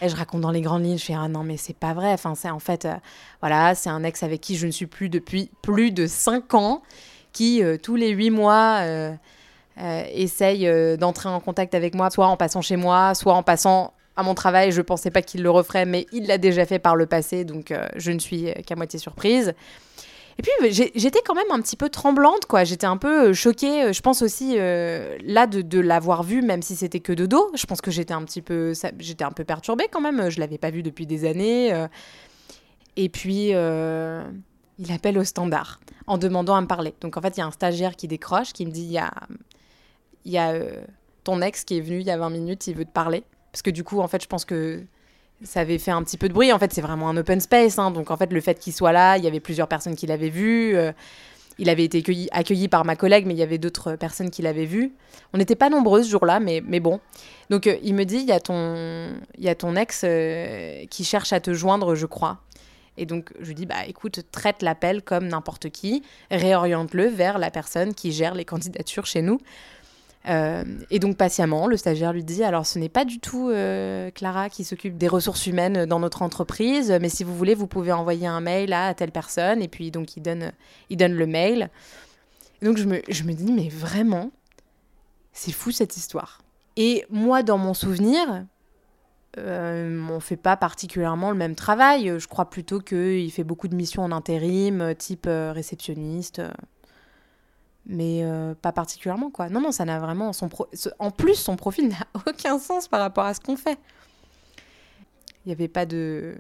Et 0.01 0.09
je 0.09 0.17
raconte 0.17 0.41
dans 0.41 0.51
les 0.51 0.61
grandes 0.61 0.85
lignes, 0.85 0.97
je 0.97 1.05
fais 1.05 1.15
ah 1.15 1.27
non 1.27 1.43
mais 1.43 1.57
c'est 1.57 1.77
pas 1.77 1.93
vrai. 1.93 2.13
Enfin 2.13 2.37
c'est 2.37 2.51
en 2.51 2.61
fait 2.61 2.85
euh, 2.85 2.95
voilà 3.41 3.75
c'est 3.75 3.91
un 3.91 4.05
ex 4.05 4.23
avec 4.23 4.41
qui 4.41 4.57
je 4.57 4.65
ne 4.65 4.71
suis 4.71 4.87
plus 4.87 5.09
depuis 5.09 5.51
plus 5.61 5.91
de 5.91 6.07
5 6.07 6.55
ans, 6.55 6.83
qui 7.33 7.65
euh, 7.65 7.79
tous 7.83 7.97
les 7.97 8.11
8 8.11 8.31
mois 8.31 8.81
essaye 9.77 10.69
d'entrer 10.99 11.29
en 11.29 11.41
contact 11.41 11.75
avec 11.75 11.97
moi, 11.97 12.11
soit 12.11 12.29
en 12.29 12.37
passant 12.37 12.63
chez 12.63 12.77
moi, 12.77 13.17
soit 13.17 13.35
en 13.35 13.43
passant 13.43 13.93
à 14.19 14.23
mon 14.23 14.35
travail. 14.35 14.73
Je 14.73 14.83
pensais 14.83 15.11
pas 15.11 15.23
qu'il 15.23 15.43
le 15.43 15.51
referait, 15.51 15.87
mais 15.87 16.07
il 16.13 16.27
l'a 16.27 16.39
déjà 16.39 16.67
fait 16.67 16.79
par 16.79 16.97
le 16.97 17.07
passé, 17.07 17.45
donc 17.45 17.71
euh, 17.71 17.87
je 17.97 18.13
ne 18.13 18.19
suis 18.19 18.53
qu'à 18.67 18.77
moitié 18.77 18.99
surprise. 18.99 19.55
Et 20.39 20.43
puis 20.43 20.53
j'étais 20.95 21.21
quand 21.25 21.35
même 21.35 21.51
un 21.51 21.61
petit 21.61 21.75
peu 21.75 21.89
tremblante, 21.89 22.47
quoi. 22.47 22.63
J'étais 22.63 22.87
un 22.87 22.97
peu 22.97 23.33
choquée. 23.33 23.93
Je 23.93 24.01
pense 24.01 24.23
aussi 24.23 24.57
là 24.57 25.49
de, 25.49 25.81
l'avoir 25.81 26.23
vu, 26.23 26.43
même 26.43 26.63
si 26.63 26.77
c'était 26.77 27.01
que 27.01 27.13
de 27.13 27.27
dos. 27.27 27.51
Je 27.57 27.67
pense 27.67 27.81
que 27.81 27.91
j'étais 27.91 28.15
un 28.15 28.23
petit 28.23 28.41
peu, 28.41 28.73
j'étais 29.01 29.25
un 29.25 29.33
peu 29.33 29.43
perturbée 29.43 29.89
quand 29.91 30.01
même. 30.01 30.31
Je 30.31 30.39
l'avais 30.39 30.59
pas 30.59 30.71
vu 30.71 30.85
depuis 30.85 31.09
des 31.09 31.29
années. 31.29 31.75
Et 32.95 33.09
puis 33.09 33.53
il 34.79 34.93
appelle 34.93 35.19
au 35.19 35.25
standard 35.25 35.81
en 36.07 36.19
demandant 36.19 36.55
à 36.55 36.61
me 36.61 36.67
parler. 36.67 36.95
Donc 37.01 37.17
en 37.17 37.21
fait, 37.21 37.37
il 37.37 37.41
y 37.41 37.43
a 37.43 37.47
un 37.47 37.51
stagiaire 37.51 37.97
qui 37.97 38.09
décroche, 38.09 38.53
qui 38.53 38.65
me 38.65 38.71
dit 38.71 38.85
il 38.85 40.33
y 40.33 40.39
a, 40.39 40.51
euh, 40.53 40.83
ton 41.25 41.43
ex 41.43 41.65
qui 41.65 41.79
est 41.79 41.81
venu 41.81 42.01
il 42.01 42.07
y 42.07 42.11
a 42.11 42.17
20 42.17 42.31
minutes, 42.31 42.67
il 42.69 42.77
veut 42.77 42.85
te 42.85 42.93
parler. 42.93 43.25
Parce 43.53 43.63
que 43.63 43.71
du 43.71 43.85
coup, 43.85 44.01
en 44.01 44.09
fait, 44.09 44.23
je 44.23 44.29
pense 44.29 44.45
que 44.45 44.83
ça 45.43 45.61
avait 45.61 45.79
fait 45.79 45.91
un 45.91 46.03
petit 46.03 46.17
peu 46.17 46.29
de 46.29 46.35
bruit. 46.35 46.53
En 46.53 46.59
fait, 46.59 46.73
c'est 46.73 46.81
vraiment 46.81 47.09
un 47.09 47.17
open 47.17 47.41
space. 47.41 47.79
Hein. 47.79 47.91
donc 47.91 48.11
en 48.11 48.17
fait, 48.17 48.33
le 48.33 48.41
fait 48.41 48.59
qu'il 48.59 48.73
soit 48.73 48.93
là, 48.93 49.17
il 49.17 49.25
y 49.25 49.27
avait 49.27 49.41
plusieurs 49.41 49.69
personnes 49.69 49.95
qui 49.95 50.07
l'avaient 50.07 50.31
vu. 50.31 50.77
Euh, 50.77 50.93
il 51.61 51.69
avait 51.69 51.85
été 51.85 52.05
accueilli, 52.31 52.69
par 52.69 52.85
ma 52.85 52.95
collègue, 52.95 53.27
mais 53.27 53.35
il 53.35 53.39
y 53.39 53.43
avait 53.43 53.59
d'autres 53.59 53.97
personnes 53.97 54.31
qui 54.31 54.43
l'avaient 54.43 54.65
vu. 54.65 54.93
On 55.33 55.39
n'était 55.39 55.57
pas 55.57 55.71
nombreuses 55.71 56.07
ce 56.07 56.11
jour-là, 56.13 56.39
mais, 56.39 56.63
mais 56.65 56.79
bon. 56.79 57.01
Donc 57.51 57.67
euh, 57.67 57.77
il 57.83 57.95
me 57.95 58.05
dit, 58.05 58.19
il 58.19 58.27
y 58.27 58.33
a 58.33 58.39
ton, 58.39 59.09
y 59.39 59.49
a 59.49 59.55
ton 59.57 59.75
ex 59.75 60.05
qui 60.89 61.05
cherche 61.05 61.33
à 61.33 61.41
te 61.41 61.53
joindre, 61.53 61.97
je 61.97 62.07
crois. 62.07 62.39
Et 62.99 63.07
donc, 63.07 63.33
je 63.41 63.47
lui 63.47 63.55
dis, 63.55 63.65
bah 63.65 63.87
écoute, 63.87 64.21
traite 64.33 64.61
l'appel 64.61 65.03
comme 65.03 65.29
n'importe 65.29 65.71
qui, 65.71 66.03
réoriente-le 66.31 67.07
vers 67.07 67.39
la 67.39 67.51
personne 67.51 67.95
qui 67.95 68.13
gère 68.13 68.35
les 68.35 68.45
candidatures 68.45 69.07
chez 69.07 69.23
nous. 69.23 69.41
Euh, 70.27 70.65
et 70.91 70.99
donc, 70.99 71.17
patiemment, 71.17 71.67
le 71.67 71.77
stagiaire 71.77 72.13
lui 72.13 72.25
dit, 72.25 72.43
alors 72.45 72.67
ce 72.67 72.79
n'est 72.79 72.89
pas 72.89 73.05
du 73.05 73.19
tout 73.19 73.49
euh, 73.49 74.11
Clara 74.11 74.51
qui 74.51 74.65
s'occupe 74.65 74.99
des 74.99 75.09
ressources 75.09 75.47
humaines 75.47 75.87
dans 75.87 76.01
notre 76.01 76.23
entreprise, 76.23 76.97
mais 77.01 77.09
si 77.09 77.25
vous 77.25 77.35
voulez, 77.35 77.55
vous 77.55 77.67
pouvez 77.67 77.93
envoyer 77.93 78.27
un 78.27 78.41
mail 78.41 78.73
à, 78.73 78.95
telle 78.95 79.13
personne. 79.13 79.63
Et 79.63 79.69
puis, 79.69 79.91
donc, 79.91 80.17
il 80.17 80.23
donne, 80.23 80.53
il 80.91 80.97
donne 80.97 81.15
le 81.15 81.27
mail. 81.27 81.71
Et 82.61 82.67
donc, 82.67 82.77
je 82.77 82.85
me, 82.85 83.01
je 83.09 83.23
me 83.25 83.33
dis, 83.33 83.53
mais 83.53 83.69
vraiment, 83.69 84.31
c'est 85.33 85.53
fou 85.53 85.71
cette 85.71 85.97
histoire. 85.97 86.43
Et 86.77 87.05
moi, 87.11 87.43
dans 87.43 87.59
mon 87.59 87.75
souvenir, 87.75 88.45
euh, 89.39 90.09
on 90.11 90.21
fait 90.21 90.37
pas 90.37 90.57
particulièrement 90.57 91.31
le 91.31 91.37
même 91.37 91.55
travail. 91.55 92.13
Je 92.19 92.29
crois 92.29 92.51
plutôt 92.51 92.81
qu'il 92.81 93.31
fait 93.33 93.45
beaucoup 93.45 93.69
de 93.69 93.75
missions 93.75 94.03
en 94.03 94.13
intérim, 94.13 94.95
type 94.97 95.27
réceptionniste. 95.29 96.43
Mais 97.89 98.21
euh, 98.23 98.55
pas 98.55 98.73
particulièrement, 98.73 99.31
quoi. 99.31 99.49
Non, 99.49 99.61
non, 99.61 99.73
ça 99.73 99.87
n'a 99.87 99.99
vraiment... 99.99 100.33
Son 100.35 100.51
En 100.99 101.11
plus, 101.11 101.35
son 101.35 101.57
profil 101.57 101.89
n'a 101.91 102.07
aucun 102.27 102.59
sens 102.59 102.87
par 102.87 103.01
rapport 103.01 103.25
à 103.25 103.35
ce 103.35 103.41
qu'on 103.41 103.57
fait. 103.57 103.79
Il 105.45 105.49
n'y 105.49 105.53
avait 105.53 105.69
pas 105.69 105.87
de 105.87 106.37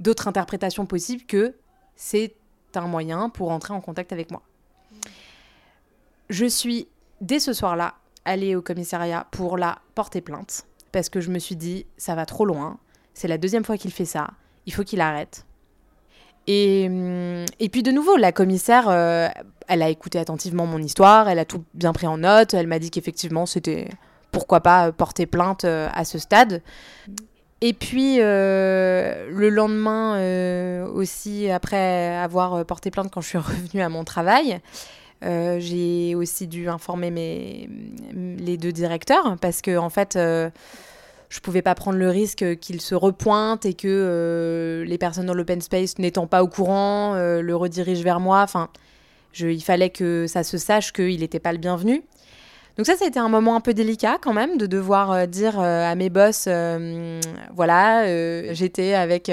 d'autre 0.00 0.26
interprétation 0.26 0.84
possible 0.84 1.22
que 1.22 1.54
c'est 1.94 2.34
un 2.74 2.88
moyen 2.88 3.28
pour 3.28 3.52
entrer 3.52 3.72
en 3.72 3.80
contact 3.80 4.12
avec 4.12 4.32
moi. 4.32 4.42
Je 6.28 6.46
suis, 6.46 6.88
dès 7.20 7.38
ce 7.38 7.52
soir-là, 7.52 7.94
allée 8.24 8.56
au 8.56 8.62
commissariat 8.62 9.26
pour 9.30 9.56
la 9.56 9.78
porter 9.94 10.20
plainte 10.20 10.66
parce 10.90 11.08
que 11.08 11.20
je 11.20 11.30
me 11.30 11.38
suis 11.38 11.56
dit, 11.56 11.86
ça 11.96 12.14
va 12.14 12.26
trop 12.26 12.44
loin. 12.44 12.78
C'est 13.14 13.28
la 13.28 13.38
deuxième 13.38 13.64
fois 13.64 13.76
qu'il 13.76 13.92
fait 13.92 14.04
ça. 14.04 14.30
Il 14.66 14.74
faut 14.74 14.84
qu'il 14.84 15.00
arrête. 15.00 15.46
Et, 16.46 16.86
hum, 16.88 17.44
et, 17.60 17.68
puis 17.68 17.82
de 17.82 17.90
nouveau, 17.90 18.16
la 18.16 18.32
commissaire, 18.32 18.86
euh, 18.88 19.28
elle 19.68 19.82
a 19.82 19.88
écouté 19.88 20.18
attentivement 20.18 20.66
mon 20.66 20.78
histoire, 20.78 21.28
elle 21.28 21.38
a 21.38 21.44
tout 21.44 21.64
bien 21.74 21.92
pris 21.92 22.06
en 22.06 22.18
note, 22.18 22.54
elle 22.54 22.66
m'a 22.66 22.78
dit 22.78 22.90
qu'effectivement, 22.90 23.46
c'était 23.46 23.88
pourquoi 24.30 24.60
pas 24.60 24.88
euh, 24.88 24.92
porter 24.92 25.26
plainte 25.26 25.64
euh, 25.64 25.88
à 25.94 26.04
ce 26.04 26.18
stade. 26.18 26.62
Et 27.60 27.74
puis 27.74 28.16
le 28.16 29.48
lendemain 29.48 30.18
aussi, 30.88 31.48
après 31.48 32.16
avoir 32.16 32.64
porté 32.64 32.90
plainte 32.90 33.08
quand 33.12 33.20
je 33.20 33.28
suis 33.28 33.38
revenue 33.38 33.82
à 33.82 33.88
mon 33.88 34.02
travail, 34.02 34.58
j'ai 35.22 36.16
aussi 36.16 36.48
dû 36.48 36.68
informer 36.68 37.68
les 38.12 38.56
deux 38.56 38.72
directeurs 38.72 39.36
parce 39.40 39.62
que 39.62 39.76
en 39.76 39.90
fait 39.90 40.18
je 41.32 41.40
pouvais 41.40 41.62
pas 41.62 41.74
prendre 41.74 41.96
le 41.96 42.10
risque 42.10 42.58
qu'il 42.58 42.82
se 42.82 42.94
repointe 42.94 43.64
et 43.64 43.72
que 43.72 43.88
euh, 43.88 44.84
les 44.84 44.98
personnes 44.98 45.24
dans 45.24 45.32
l'open 45.32 45.62
space 45.62 45.98
n'étant 45.98 46.26
pas 46.26 46.42
au 46.42 46.46
courant 46.46 47.14
euh, 47.14 47.40
le 47.40 47.56
redirigent 47.56 48.04
vers 48.04 48.20
moi. 48.20 48.42
Enfin, 48.42 48.68
il 49.40 49.62
fallait 49.62 49.88
que 49.88 50.26
ça 50.26 50.44
se 50.44 50.58
sache 50.58 50.92
qu'il 50.92 51.20
n'était 51.20 51.40
pas 51.40 51.52
le 51.52 51.58
bienvenu. 51.58 52.02
Donc 52.76 52.84
ça, 52.84 52.96
ça 52.96 53.06
a 53.06 53.08
été 53.08 53.18
un 53.18 53.30
moment 53.30 53.56
un 53.56 53.62
peu 53.62 53.72
délicat 53.72 54.18
quand 54.20 54.34
même 54.34 54.58
de 54.58 54.66
devoir 54.66 55.10
euh, 55.10 55.24
dire 55.24 55.58
à 55.58 55.94
mes 55.94 56.10
boss, 56.10 56.48
voilà, 57.56 58.04
j'étais 58.52 58.92
avec 58.92 59.32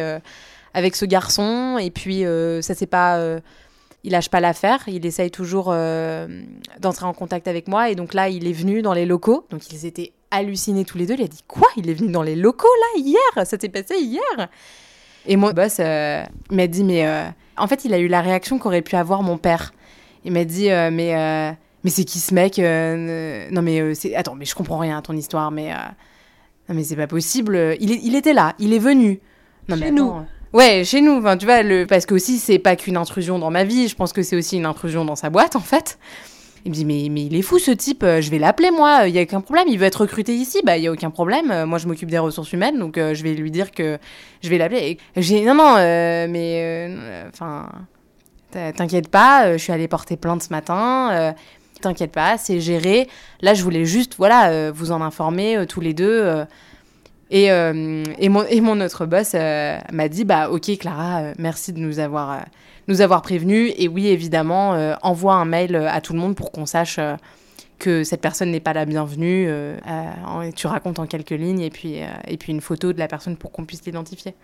avec 0.74 0.96
ce 0.96 1.04
garçon 1.04 1.78
et 1.82 1.92
puis 1.92 2.24
ça 2.62 2.76
s'est 2.76 2.88
pas 2.88 3.40
il 4.06 4.12
lâche 4.14 4.30
pas 4.30 4.40
l'affaire, 4.40 4.80
il 4.88 5.06
essaye 5.06 5.32
toujours 5.32 5.66
d'entrer 6.80 7.06
en 7.06 7.14
contact 7.14 7.50
avec 7.50 7.68
moi. 7.68 7.90
Et 7.90 7.96
donc 7.96 8.14
là, 8.14 8.30
il 8.30 8.48
est 8.48 8.54
venu 8.54 8.82
dans 8.82 8.94
les 8.94 9.06
locaux. 9.06 9.46
Donc 9.50 9.70
ils 9.74 9.86
étaient 9.86 10.14
halluciné 10.32 10.86
tous 10.86 10.98
les 10.98 11.06
deux. 11.06 11.16
Il 11.16 11.24
a 11.24 11.28
dit 11.28 11.44
Quoi 11.48 11.68
Il 11.78 11.90
est 11.90 11.94
venu 11.94 12.12
dans 12.12 12.24
les 12.24 12.36
locaux 12.36 12.68
là 12.68 13.02
hier 13.02 13.20
Ça 13.36 13.58
s'est 13.60 13.70
passé 13.70 13.96
hier 14.00 14.50
Et 15.26 15.36
mon 15.36 15.52
boss 15.52 15.78
euh, 15.80 16.24
m'a 16.52 16.68
dit 16.68 16.84
Mais 16.84 17.06
euh, 17.06 17.26
en 17.58 17.68
fait, 17.68 17.86
il 17.86 17.94
a 17.94 18.00
eu 18.00 18.08
la 18.08 18.22
réaction 18.22 18.60
qu'aurait 18.60 18.82
pu 18.82 18.96
avoir 18.96 19.24
mon 19.24 19.38
père. 19.38 19.74
Il 20.26 20.32
m'a 20.32 20.46
dit 20.46 20.70
euh, 20.70 20.92
Mais, 20.92 21.58
mais 21.84 21.90
c'est 21.90 22.04
qui 22.04 22.20
ce 22.20 22.34
mec 22.34 22.58
Non, 22.58 23.62
mais 23.62 23.96
c'est. 23.96 24.16
Attends, 24.16 24.36
mais 24.36 24.46
je 24.46 24.56
comprends 24.56 24.78
rien 24.78 24.98
à 24.98 25.02
ton 25.02 25.14
histoire, 25.14 25.52
mais. 25.52 25.74
Non, 26.68 26.76
mais 26.76 26.84
c'est 26.84 26.96
pas 26.96 27.08
possible. 27.08 27.78
Il, 27.80 27.92
il 27.92 28.16
était 28.16 28.34
là, 28.34 28.54
il 28.60 28.74
est 28.74 28.80
venu. 28.80 29.20
Non, 29.68 29.76
chez 29.76 29.92
nous. 29.92 30.14
Ouais, 30.54 30.84
chez 30.84 31.02
nous. 31.02 31.14
Enfin, 31.14 31.38
tu 31.38 31.46
vois, 31.46 31.62
le... 31.62 31.86
parce 31.86 32.06
que 32.06 32.16
aussi, 32.16 32.38
c'est 32.38 32.60
pas 32.60 32.76
qu'une 32.76 32.98
intrusion 32.98 33.40
dans 33.40 33.52
ma 33.52 33.64
vie. 33.64 33.88
Je 33.88 33.96
pense 33.96 34.14
que 34.14 34.24
c'est 34.24 34.36
aussi 34.36 34.58
une 34.58 34.66
intrusion 34.66 35.06
dans 35.06 35.16
sa 35.16 35.30
boîte, 35.30 35.56
en 35.56 35.62
fait. 35.62 36.00
Il 36.66 36.72
me 36.72 36.76
dit 36.76 36.86
mais, 36.86 37.08
mais 37.10 37.26
il 37.26 37.36
est 37.36 37.42
fou 37.42 37.60
ce 37.60 37.72
type, 37.72 38.04
euh, 38.04 38.22
je 38.22 38.30
vais 38.30 38.40
l'appeler 38.40 38.72
moi, 38.72 39.08
il 39.08 39.16
y 39.16 39.20
a 39.20 39.22
aucun 39.22 39.42
problème, 39.42 39.68
il 39.68 39.80
veut 39.80 39.86
être 39.86 40.02
recruté 40.02 40.36
ici, 40.36 40.60
bah 40.66 40.78
il 40.78 40.84
y 40.84 40.88
a 40.88 40.92
aucun 40.92 41.10
problème, 41.10 41.52
euh, 41.52 41.66
moi 41.66 41.78
je 41.78 41.88
m'occupe 41.88 42.10
des 42.10 42.20
ressources 42.20 42.52
humaines 42.52 42.78
donc 42.78 42.98
euh, 42.98 43.14
je 43.14 43.24
vais 43.24 43.34
lui 43.34 43.52
dire 43.52 43.72
que 43.72 43.98
je 44.42 44.50
vais 44.50 44.58
l'appeler. 44.58 44.98
J'ai 45.16 45.46
non 45.46 45.56
non 45.56 45.76
mais 45.76 46.94
enfin 47.32 47.70
t'inquiète 48.52 49.10
pas, 49.10 49.54
je 49.54 49.64
suis 49.64 49.72
allée 49.72 49.88
porter 49.88 50.18
plainte 50.18 50.44
ce 50.44 50.50
matin. 50.50 51.34
T'inquiète 51.82 52.12
pas, 52.12 52.38
c'est 52.38 52.60
géré. 52.60 53.08
Là, 53.40 53.54
je 53.54 53.64
voulais 53.64 53.86
juste, 53.86 54.16
voilà, 54.18 54.70
vous 54.72 54.92
en 54.92 55.02
informer 55.02 55.66
tous 55.66 55.80
les 55.80 55.94
deux. 55.94 56.44
Et, 57.32 57.46
et, 57.46 58.30
mon, 58.30 58.82
autre 58.82 59.06
boss 59.06 59.34
m'a 59.34 60.10
dit, 60.10 60.26
bah 60.26 60.50
ok 60.50 60.78
Clara, 60.80 61.34
merci 61.38 61.74
de 61.74 61.80
nous 61.80 62.00
avoir 62.00 63.22
prévenus. 63.22 63.74
Et 63.78 63.88
oui, 63.88 64.08
évidemment, 64.08 64.74
euh, 64.74 64.96
envoie 65.02 65.36
un 65.36 65.46
mail 65.46 65.76
euh, 65.76 65.90
à 65.90 66.02
tout 66.02 66.14
le 66.14 66.20
monde 66.20 66.36
pour 66.36 66.52
qu'on 66.52 66.66
sache 66.66 66.98
euh, 67.00 67.16
que 67.78 68.04
cette 68.04 68.22
personne 68.22 68.52
n'est 68.52 68.60
pas 68.60 68.74
la 68.74 68.86
bienvenue. 68.86 69.50
tu 70.56 70.68
racontes 70.68 71.00
en 71.00 71.06
quelques 71.06 71.30
lignes 71.30 71.62
et 71.62 71.70
puis, 71.70 72.02
une 72.48 72.62
photo 72.62 72.92
de 72.92 73.00
la 73.00 73.08
personne 73.08 73.38
pour 73.38 73.52
qu'on 73.52 73.66
puisse 73.66 73.86
l'identifier. 73.86 74.36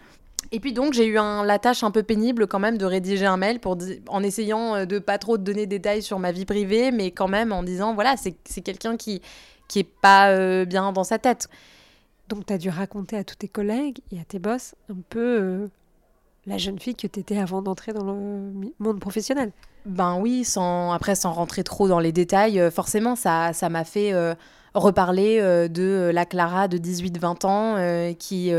Et 0.52 0.60
puis 0.60 0.74
donc 0.74 0.93
j'ai 0.93 1.08
eu 1.08 1.15
la 1.15 1.60
tâche 1.60 1.84
un 1.84 1.91
peu 1.91 2.04
pénible 2.04 2.45
quand 2.48 2.60
même 2.60 2.78
de 2.78 2.86
rédiger 2.86 3.26
un 3.26 3.36
mail 3.36 3.60
en 4.08 4.24
essayant 4.24 4.86
de 4.86 5.00
pas 5.00 5.17
trop 5.17 5.38
donner 5.38 5.65
de 5.65 5.71
détails 5.71 6.04
sur 6.04 6.19
ma 6.19 6.32
vie 6.32 6.45
privée, 6.45 6.91
mais 6.91 7.12
quand 7.12 7.28
même 7.28 7.52
en 7.52 7.63
disant 7.63 7.93
voilà 7.93 8.15
c'est 8.15 8.62
quelqu'un 8.62 8.95
qui 8.95 9.21
qui 9.67 9.80
est 9.80 9.89
pas 10.02 10.63
bien 10.65 10.93
dans 10.93 11.04
sa 11.04 11.17
tête. 11.17 11.50
Donc 12.29 12.45
tu 12.45 12.53
as 12.53 12.57
dû 12.57 12.69
raconter 12.69 13.17
à 13.17 13.23
tous 13.23 13.35
tes 13.35 13.47
collègues 13.47 13.99
et 14.11 14.19
à 14.19 14.23
tes 14.23 14.39
boss 14.39 14.75
un 14.89 14.97
peu 15.09 15.69
la 16.47 16.57
jeune 16.57 16.79
fille 16.79 16.95
que 16.95 17.07
tu 17.07 17.19
étais 17.19 17.38
avant 17.38 17.61
d'entrer 17.61 17.93
dans 17.93 18.03
le 18.03 18.71
monde 18.79 18.99
professionnel. 18.99 19.51
Ben 19.85 20.17
oui, 20.19 20.43
sans, 20.43 20.91
après 20.91 21.15
sans 21.15 21.31
rentrer 21.31 21.63
trop 21.63 21.88
dans 21.88 21.99
les 21.99 22.11
détails, 22.11 22.59
euh, 22.59 22.71
forcément 22.71 23.15
ça 23.15 23.53
ça 23.53 23.69
m'a 23.69 23.83
fait 23.83 24.13
euh, 24.13 24.33
reparler 24.73 25.39
euh, 25.39 25.67
de 25.67 26.11
la 26.13 26.25
Clara 26.25 26.67
de 26.67 26.77
18-20 26.77 27.45
ans 27.45 28.15
qui 28.17 28.51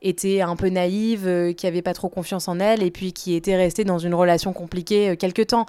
était 0.00 0.40
un 0.40 0.56
peu 0.56 0.68
naïve, 0.68 1.54
qui 1.54 1.66
avait 1.66 1.82
pas 1.82 1.94
trop 1.94 2.08
confiance 2.08 2.48
en 2.48 2.60
elle 2.60 2.82
et 2.82 2.90
puis 2.90 3.12
qui 3.12 3.34
était 3.34 3.56
restée 3.56 3.84
dans 3.84 3.98
une 3.98 4.14
relation 4.14 4.52
compliquée 4.52 5.16
quelque 5.16 5.42
temps. 5.42 5.66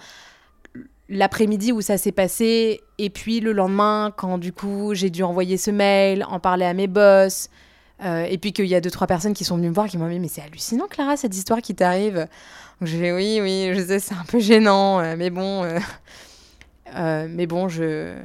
L'après-midi 1.09 1.71
où 1.71 1.81
ça 1.81 1.97
s'est 1.97 2.11
passé 2.11 2.81
et 2.99 3.09
puis 3.09 3.39
le 3.39 3.51
lendemain 3.51 4.13
quand 4.15 4.37
du 4.37 4.53
coup 4.53 4.93
j'ai 4.93 5.09
dû 5.09 5.23
envoyer 5.23 5.57
ce 5.57 5.71
mail, 5.71 6.23
en 6.29 6.39
parler 6.39 6.65
à 6.65 6.73
mes 6.73 6.87
boss, 6.87 7.49
euh, 8.05 8.23
et 8.23 8.37
puis 8.37 8.53
qu'il 8.53 8.67
y 8.67 8.75
a 8.75 8.81
deux, 8.81 8.91
trois 8.91 9.07
personnes 9.07 9.33
qui 9.33 9.43
sont 9.43 9.57
venues 9.57 9.69
me 9.69 9.73
voir 9.73 9.87
qui 9.87 9.97
m'ont 9.97 10.07
dit 10.07 10.19
Mais 10.19 10.27
c'est 10.27 10.41
hallucinant, 10.41 10.87
Clara, 10.87 11.17
cette 11.17 11.35
histoire 11.35 11.61
qui 11.61 11.75
t'arrive. 11.75 12.27
Je 12.81 12.95
vais 12.95 13.11
Oui, 13.11 13.39
oui, 13.41 13.71
je 13.73 13.81
sais, 13.81 13.99
c'est 13.99 14.13
un 14.13 14.23
peu 14.23 14.39
gênant, 14.39 14.99
euh, 14.99 15.15
mais 15.17 15.29
bon. 15.29 15.65
Euh, 16.95 17.27
mais 17.29 17.45
bon, 17.45 17.67
je. 17.67 18.15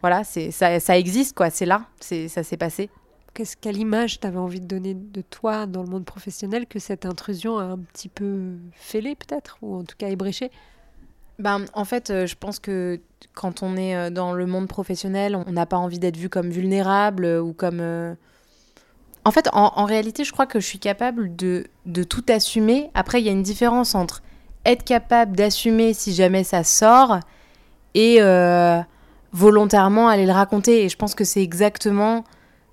Voilà, 0.00 0.22
ça, 0.24 0.78
ça 0.78 0.98
existe, 0.98 1.34
quoi, 1.34 1.50
c'est 1.50 1.66
là, 1.66 1.86
ça 2.00 2.44
s'est 2.44 2.56
passé. 2.56 2.90
Qu'est-ce, 3.34 3.56
quelle 3.56 3.78
image 3.78 4.20
tu 4.20 4.26
avais 4.26 4.38
envie 4.38 4.60
de 4.60 4.66
donner 4.66 4.94
de 4.94 5.20
toi 5.20 5.66
dans 5.66 5.82
le 5.82 5.88
monde 5.88 6.04
professionnel 6.04 6.66
que 6.66 6.78
cette 6.78 7.04
intrusion 7.04 7.58
a 7.58 7.64
un 7.64 7.78
petit 7.78 8.08
peu 8.08 8.52
fêlé, 8.72 9.16
peut-être, 9.16 9.58
ou 9.62 9.74
en 9.74 9.84
tout 9.84 9.96
cas 9.98 10.08
ébréché 10.08 10.50
ben, 11.38 11.64
en 11.74 11.84
fait, 11.84 12.26
je 12.26 12.34
pense 12.34 12.58
que 12.58 13.00
quand 13.34 13.62
on 13.62 13.76
est 13.76 14.10
dans 14.10 14.32
le 14.32 14.46
monde 14.46 14.68
professionnel, 14.68 15.36
on 15.36 15.52
n'a 15.52 15.66
pas 15.66 15.76
envie 15.76 15.98
d'être 15.98 16.16
vu 16.16 16.28
comme 16.28 16.50
vulnérable 16.50 17.26
ou 17.26 17.52
comme 17.52 18.16
en 19.26 19.32
fait, 19.32 19.48
en, 19.52 19.84
réalité, 19.86 20.22
je 20.22 20.30
crois 20.30 20.46
que 20.46 20.60
je 20.60 20.66
suis 20.66 20.78
capable 20.78 21.34
de, 21.34 21.64
tout 22.08 22.24
assumer. 22.28 22.92
Après, 22.94 23.20
il 23.20 23.26
y 23.26 23.28
a 23.28 23.32
une 23.32 23.42
différence 23.42 23.96
entre 23.96 24.22
être 24.64 24.84
capable 24.84 25.34
d'assumer 25.34 25.94
si 25.94 26.14
jamais 26.14 26.44
ça 26.44 26.62
sort 26.62 27.18
et 27.94 28.18
euh, 28.20 28.80
volontairement 29.32 30.08
aller 30.08 30.26
le 30.26 30.32
raconter. 30.32 30.84
Et 30.84 30.88
je 30.88 30.96
pense 30.96 31.16
que 31.16 31.24
c'est 31.24 31.42
exactement 31.42 32.22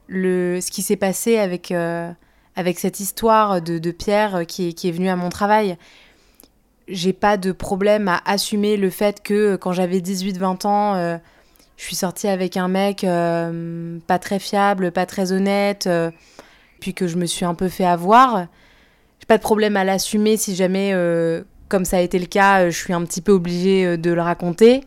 le, 0.05 0.59
ce 0.61 0.69
qui 0.69 0.83
s'est 0.83 0.95
passé 0.95 1.39
avec, 1.39 1.71
euh, 1.71 2.11
avec 2.55 2.77
cette 2.77 2.99
histoire 2.99 3.59
de, 3.59 3.89
Pierre 3.89 4.45
qui 4.47 4.69
est, 4.69 4.73
qui 4.73 4.89
est 4.89 4.91
venu 4.91 5.09
à 5.09 5.15
mon 5.15 5.29
travail. 5.29 5.75
J'ai 6.87 7.13
pas 7.13 7.37
de 7.37 7.51
problème 7.51 8.07
à 8.07 8.21
assumer 8.25 8.77
le 8.77 8.89
fait 8.89 9.21
que 9.21 9.55
quand 9.55 9.71
j'avais 9.71 9.99
18-20 9.99 10.67
ans, 10.67 10.95
euh, 10.95 11.17
je 11.77 11.83
suis 11.83 11.95
sortie 11.95 12.27
avec 12.27 12.57
un 12.57 12.67
mec 12.67 13.05
pas 14.07 14.19
très 14.19 14.39
fiable, 14.39 14.91
pas 14.91 15.05
très 15.05 15.31
honnête, 15.31 15.89
puis 16.79 16.93
que 16.93 17.07
je 17.07 17.17
me 17.17 17.25
suis 17.25 17.45
un 17.45 17.55
peu 17.55 17.67
fait 17.67 17.85
avoir. 17.85 18.47
J'ai 19.19 19.25
pas 19.27 19.37
de 19.37 19.43
problème 19.43 19.75
à 19.75 19.83
l'assumer 19.83 20.37
si 20.37 20.55
jamais 20.55 20.93
comme 21.73 21.85
ça 21.85 21.97
a 21.97 22.01
été 22.01 22.19
le 22.19 22.27
cas, 22.27 22.61
euh, 22.61 22.69
je 22.69 22.77
suis 22.77 22.93
un 22.93 23.03
petit 23.03 23.19
peu 23.19 23.31
obligée 23.31 23.83
euh, 23.83 23.97
de 23.97 24.11
le 24.11 24.21
raconter. 24.21 24.83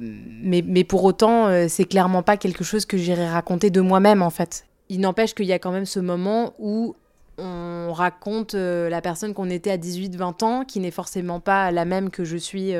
Mais, 0.00 0.64
mais 0.66 0.82
pour 0.82 1.04
autant, 1.04 1.46
euh, 1.46 1.66
c'est 1.68 1.84
clairement 1.84 2.24
pas 2.24 2.36
quelque 2.36 2.64
chose 2.64 2.84
que 2.84 2.96
j'irai 2.96 3.28
raconter 3.28 3.70
de 3.70 3.80
moi-même, 3.80 4.20
en 4.20 4.30
fait. 4.30 4.66
Il 4.88 5.00
n'empêche 5.00 5.34
qu'il 5.34 5.46
y 5.46 5.52
a 5.52 5.60
quand 5.60 5.70
même 5.70 5.86
ce 5.86 6.00
moment 6.00 6.54
où 6.58 6.96
on 7.40 7.92
raconte 7.92 8.54
la 8.54 9.00
personne 9.00 9.34
qu'on 9.34 9.50
était 9.50 9.70
à 9.70 9.78
18-20 9.78 10.44
ans, 10.44 10.64
qui 10.64 10.80
n'est 10.80 10.90
forcément 10.90 11.40
pas 11.40 11.70
la 11.70 11.84
même 11.84 12.10
que 12.10 12.24
je 12.24 12.36
suis 12.36 12.72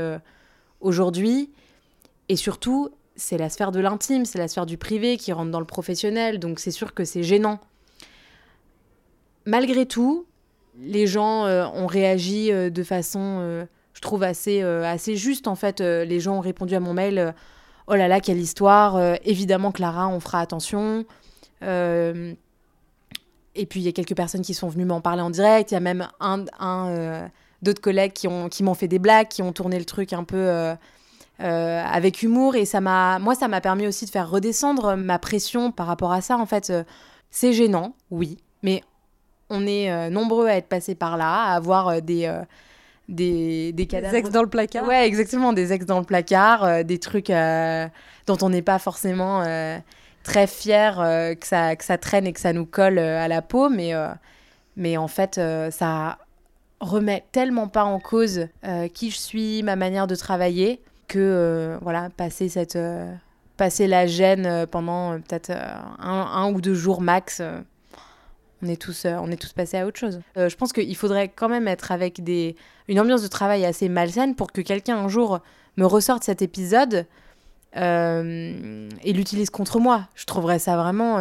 aujourd'hui. 0.81 1.51
Et 2.29 2.37
surtout, 2.37 2.91
c'est 3.17 3.39
la 3.39 3.49
sphère 3.49 3.73
de 3.73 3.81
l'intime, 3.81 4.25
c'est 4.25 4.39
la 4.39 4.49
sphère 4.49 4.67
du 4.67 4.79
privé 4.79 5.17
qui 5.17 5.33
rentre 5.33 5.51
dans 5.51 5.61
le 5.61 5.67
professionnel, 5.67 6.39
donc 6.39 6.59
c'est 6.59 6.71
sûr 6.71 6.95
que 6.95 7.05
c'est 7.05 7.23
gênant. 7.23 7.61
Malgré 9.47 9.87
tout, 9.87 10.27
les 10.79 11.07
gens 11.07 11.47
euh, 11.47 11.67
ont 11.67 11.87
réagi 11.87 12.53
euh, 12.53 12.71
de 12.71 12.83
façon, 12.83 13.39
euh, 13.41 13.65
je 13.95 14.01
trouve, 14.01 14.23
assez, 14.23 14.63
assez 14.63 15.17
juste. 15.17 15.49
En 15.49 15.55
fait, 15.55 15.81
les 15.81 16.21
gens 16.21 16.37
ont 16.37 16.41
répondu 16.41 16.75
à 16.75 16.81
mon 16.81 16.95
mail 16.95 17.35
Oh 17.87 17.95
là 17.95 18.09
là, 18.09 18.21
quelle 18.21 18.39
histoire 18.39 19.17
Évidemment, 19.25 19.73
Clara, 19.73 20.09
on 20.09 20.21
fera 20.21 20.41
attention. 20.41 21.05
Et 23.55 23.67
puis, 23.67 23.81
il 23.81 23.83
y 23.85 23.89
a 23.89 23.93
quelques 23.93 24.17
personnes 24.17 24.43
qui 24.43 24.55
sont 24.55 24.69
venues 24.69 24.85
m'en 24.85 25.01
parler 25.01 25.23
en 25.23 25.31
direct. 25.31 25.71
Il 25.71 25.75
y 25.75 25.77
a 25.77 25.81
même 25.81 26.09
un, 26.21 26.45
d'autres 27.63 27.81
collègues 27.81 28.13
qui, 28.13 28.29
ont, 28.29 28.49
qui 28.49 28.63
m'ont 28.63 28.75
fait 28.75 28.89
des 28.89 28.99
blagues, 28.99 29.29
qui 29.29 29.43
ont 29.43 29.53
tourné 29.53 29.79
le 29.79 29.85
truc 29.85 30.13
un 30.13 30.25
peu. 30.25 30.75
avec 31.39 32.23
humour 32.23 32.55
et 32.55 32.67
ça 32.67 32.83
m'a 32.83 33.19
moi 33.19 33.35
ça 33.35 33.49
m'a 33.49 33.63
permis 33.63 33.87
aussi 33.87 34.05
de 34.05 34.11
faire 34.11 34.29
redescendre 34.29 34.95
ma 34.95 35.19
pression 35.19 35.73
par 35.73 35.87
rapport 35.87 36.13
à 36.13 36.21
ça 36.21 36.37
en 36.37 36.45
fait 36.45 36.71
c'est 37.31 37.55
gênant 37.55 37.95
oui 38.11 38.37
mais 38.63 38.83
on 39.51 39.67
est 39.67 39.91
euh, 39.91 40.09
nombreux 40.09 40.47
à 40.47 40.57
être 40.57 40.69
passés 40.69 40.95
par 40.95 41.17
là, 41.17 41.45
à 41.45 41.55
avoir 41.55 41.89
euh, 41.89 42.01
des, 42.01 42.27
euh, 42.27 42.43
des, 43.09 43.73
des 43.73 43.87
cadavres. 43.87 44.13
Des 44.13 44.19
ex 44.21 44.31
dans 44.31 44.43
le 44.43 44.49
placard. 44.49 44.87
Ouais, 44.87 45.07
exactement, 45.07 45.53
des 45.53 45.73
ex 45.73 45.85
dans 45.85 45.99
le 45.99 46.05
placard, 46.05 46.85
des 46.85 46.99
trucs 46.99 47.29
dont 48.27 48.39
on 48.41 48.49
n'est 48.49 48.63
pas 48.63 48.79
forcément 48.79 49.43
très 50.23 50.47
fier 50.47 50.97
que, 51.41 51.47
ça, 51.47 51.77
que 51.77 51.85
ça 51.85 51.99
traîne 51.99 52.27
et 52.27 52.33
que 52.33 52.41
ça 52.41 52.53
nous 52.53 52.67
colle 52.67 52.99
à 52.99 53.29
la 53.29 53.43
peau, 53.43 53.69
mais, 53.69 53.93
mais 54.77 54.97
en 54.97 55.09
fait, 55.09 55.41
ça 55.71 56.19
remet 56.81 57.25
tellement 57.33 57.69
pas 57.69 57.85
en 57.85 58.01
cause 58.01 58.49
qui 58.95 59.11
je 59.11 59.19
suis, 59.19 59.63
ma 59.63 59.77
manière 59.77 60.07
de 60.07 60.15
travailler, 60.15 60.83
que 61.09 61.79
voilà, 61.83 62.11
passer 62.17 62.49
cette 62.49 62.79
passer 63.57 63.87
la 63.87 64.07
gêne 64.07 64.67
pendant 64.71 65.19
peut-être 65.21 65.53
un, 65.99 66.53
ou 66.53 66.61
deux 66.61 66.75
jours 66.75 67.01
max, 67.01 67.43
on 68.63 68.69
est 68.69 68.81
tous, 68.81 69.05
euh, 69.05 69.17
on 69.21 69.31
est 69.31 69.41
tous 69.41 69.53
passés 69.53 69.79
à 69.79 69.87
autre 69.87 69.99
chose. 69.99 70.21
Euh, 70.37 70.49
je 70.49 70.57
pense 70.57 70.73
qu'il 70.73 70.97
faudrait 70.97 71.29
quand 71.29 71.49
même 71.49 71.69
être 71.69 71.93
avec 71.93 72.23
des, 72.23 72.57
une 72.89 73.01
ambiance 73.01 73.23
de 73.23 73.29
travail 73.29 73.65
assez 73.65 73.89
malsaine 73.89 74.35
pour 74.35 74.53
que 74.53 74.61
quelqu'un 74.61 74.99
un 74.99 75.09
jour 75.09 75.41
me 75.77 75.87
ressorte 75.87 76.25
cet 76.25 76.43
épisode 76.43 77.07
euh, 77.77 78.89
et 79.03 79.13
l'utilise 79.13 79.51
contre 79.51 79.79
moi. 79.79 80.09
Je 80.15 80.25
trouverais 80.25 80.59
ça 80.59 80.77
vraiment. 80.77 81.19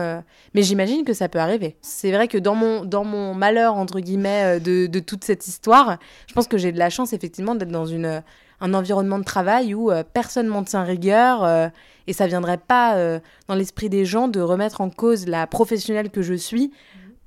Mais 0.54 0.64
j'imagine 0.64 1.04
que 1.04 1.14
ça 1.14 1.30
peut 1.30 1.40
arriver. 1.40 1.78
C'est 1.82 2.12
vrai 2.12 2.28
que 2.28 2.38
dans 2.38 2.56
mon, 2.56 2.86
dans 2.86 3.04
mon 3.04 3.34
malheur, 3.34 3.76
entre 3.76 4.00
guillemets, 4.00 4.60
de, 4.60 4.88
de 4.88 5.00
toute 5.00 5.24
cette 5.24 5.48
histoire, 5.48 5.98
je 6.28 6.34
pense 6.34 6.48
que 6.48 6.58
j'ai 6.58 6.72
de 6.72 6.80
la 6.80 6.90
chance, 6.90 7.14
effectivement, 7.14 7.56
d'être 7.56 7.72
dans 7.72 7.86
une, 7.86 8.24
un 8.62 8.74
environnement 8.74 9.20
de 9.20 9.24
travail 9.24 9.74
où 9.74 9.92
personne 10.14 10.48
m'en 10.48 10.64
tient 10.64 10.84
rigueur 10.84 11.72
et 12.08 12.14
ça 12.14 12.28
viendrait 12.28 12.58
pas 12.58 13.20
dans 13.48 13.56
l'esprit 13.56 13.90
des 13.90 14.06
gens 14.06 14.28
de 14.28 14.42
remettre 14.42 14.82
en 14.82 14.90
cause 14.90 15.28
la 15.28 15.48
professionnelle 15.48 16.10
que 16.10 16.22
je 16.22 16.34
suis 16.34 16.72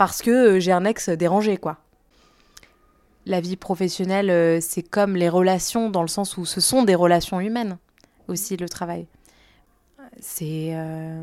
parce 0.02 0.20
que 0.20 0.30
euh, 0.30 0.58
j'ai 0.58 0.72
un 0.72 0.84
ex 0.84 1.10
dérangé, 1.10 1.56
quoi. 1.56 1.78
La 3.24 3.40
vie 3.40 3.54
professionnelle, 3.54 4.30
euh, 4.30 4.58
c'est 4.60 4.82
comme 4.82 5.14
les 5.14 5.28
relations, 5.28 5.90
dans 5.90 6.02
le 6.02 6.08
sens 6.08 6.36
où 6.36 6.44
ce 6.44 6.60
sont 6.60 6.82
des 6.82 6.96
relations 6.96 7.38
humaines 7.38 7.78
aussi, 8.32 8.56
le 8.56 8.68
travail. 8.68 9.06
C'est. 10.20 10.70
Euh, 10.72 11.22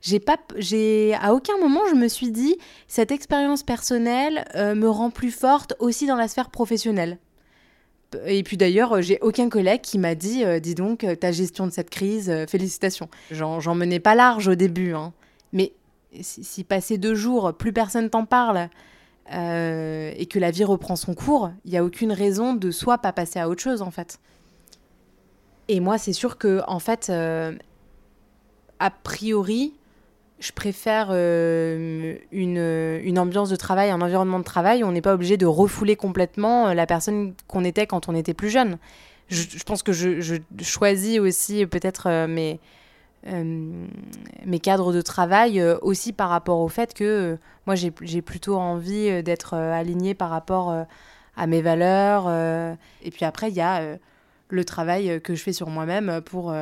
j'ai 0.00 0.20
pas. 0.20 0.36
J'ai. 0.56 1.14
À 1.20 1.34
aucun 1.34 1.56
moment, 1.58 1.80
je 1.90 1.94
me 1.94 2.08
suis 2.08 2.30
dit, 2.30 2.56
cette 2.86 3.10
expérience 3.10 3.62
personnelle 3.62 4.44
me 4.54 4.86
rend 4.86 5.10
plus 5.10 5.30
forte 5.30 5.74
aussi 5.78 6.06
dans 6.06 6.16
la 6.16 6.28
sphère 6.28 6.50
professionnelle. 6.50 7.18
Et 8.26 8.42
puis 8.42 8.58
d'ailleurs, 8.58 9.00
j'ai 9.00 9.18
aucun 9.22 9.48
collègue 9.48 9.80
qui 9.80 9.98
m'a 9.98 10.14
dit 10.14 10.44
Dis 10.60 10.74
donc, 10.74 11.06
ta 11.18 11.32
gestion 11.32 11.66
de 11.66 11.72
cette 11.72 11.88
crise, 11.88 12.30
félicitations. 12.46 13.08
J'en 13.30 13.74
menais 13.74 14.00
pas 14.00 14.14
large 14.14 14.46
au 14.46 14.54
début, 14.54 14.92
hein. 14.92 15.14
mais 15.52 15.72
si, 16.20 16.64
passer 16.64 16.98
deux 16.98 17.14
jours, 17.14 17.54
plus 17.54 17.72
personne 17.72 18.10
t'en 18.10 18.26
parle, 18.26 18.68
euh, 19.32 20.12
et 20.16 20.26
que 20.26 20.38
la 20.38 20.50
vie 20.50 20.64
reprend 20.64 20.96
son 20.96 21.14
cours, 21.14 21.50
il 21.64 21.70
n'y 21.70 21.78
a 21.78 21.84
aucune 21.84 22.12
raison 22.12 22.54
de 22.54 22.70
soit 22.70 22.98
pas 22.98 23.12
passer 23.12 23.38
à 23.38 23.48
autre 23.48 23.62
chose, 23.62 23.82
en 23.82 23.90
fait. 23.90 24.18
Et 25.68 25.80
moi, 25.80 25.98
c'est 25.98 26.12
sûr 26.12 26.38
que, 26.38 26.60
en 26.66 26.78
fait, 26.78 27.08
euh, 27.10 27.54
a 28.78 28.90
priori, 28.90 29.74
je 30.40 30.52
préfère 30.52 31.08
euh, 31.10 32.16
une, 32.32 33.00
une, 33.04 33.18
ambiance 33.18 33.48
de 33.48 33.56
travail, 33.56 33.90
un 33.90 34.00
environnement 34.00 34.40
de 34.40 34.44
travail 34.44 34.82
où 34.82 34.86
on 34.86 34.92
n'est 34.92 35.02
pas 35.02 35.14
obligé 35.14 35.36
de 35.36 35.46
refouler 35.46 35.94
complètement 35.94 36.74
la 36.74 36.86
personne 36.86 37.34
qu'on 37.46 37.64
était 37.64 37.86
quand 37.86 38.08
on 38.08 38.14
était 38.14 38.34
plus 38.34 38.50
jeune. 38.50 38.78
Je, 39.28 39.62
pense 39.64 39.82
que 39.82 39.92
je, 39.92 40.40
choisis 40.60 41.18
aussi 41.18 41.64
peut-être 41.64 42.26
mes 42.26 42.60
euh, 43.28 43.86
mes 44.44 44.58
cadres 44.58 44.92
de 44.92 45.00
travail 45.00 45.60
euh, 45.60 45.78
aussi 45.80 46.12
par 46.12 46.28
rapport 46.28 46.58
au 46.58 46.66
fait 46.66 46.92
que 46.92 47.04
euh, 47.04 47.36
moi 47.66 47.76
j'ai 47.76 48.20
plutôt 48.20 48.56
envie 48.56 49.22
d'être 49.22 49.54
alignée 49.54 50.14
par 50.14 50.28
rapport 50.28 50.74
à 51.36 51.46
mes 51.46 51.62
valeurs. 51.62 52.28
et 53.02 53.10
puis 53.10 53.24
après, 53.24 53.50
il 53.50 53.54
y 53.54 53.60
a 53.60 53.96
le 54.52 54.64
travail 54.64 55.20
que 55.22 55.34
je 55.34 55.42
fais 55.42 55.52
sur 55.52 55.68
moi-même 55.68 56.20
pour, 56.24 56.54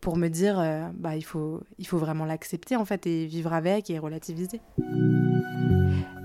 pour 0.00 0.16
me 0.16 0.28
dire 0.28 0.90
bah, 0.94 1.20
faut, 1.20 1.60
il 1.78 1.86
faut 1.86 1.98
vraiment 1.98 2.24
l'accepter 2.24 2.76
en 2.76 2.84
fait 2.84 3.06
et 3.06 3.26
vivre 3.26 3.52
avec 3.52 3.90
et 3.90 3.98
relativiser. 3.98 4.60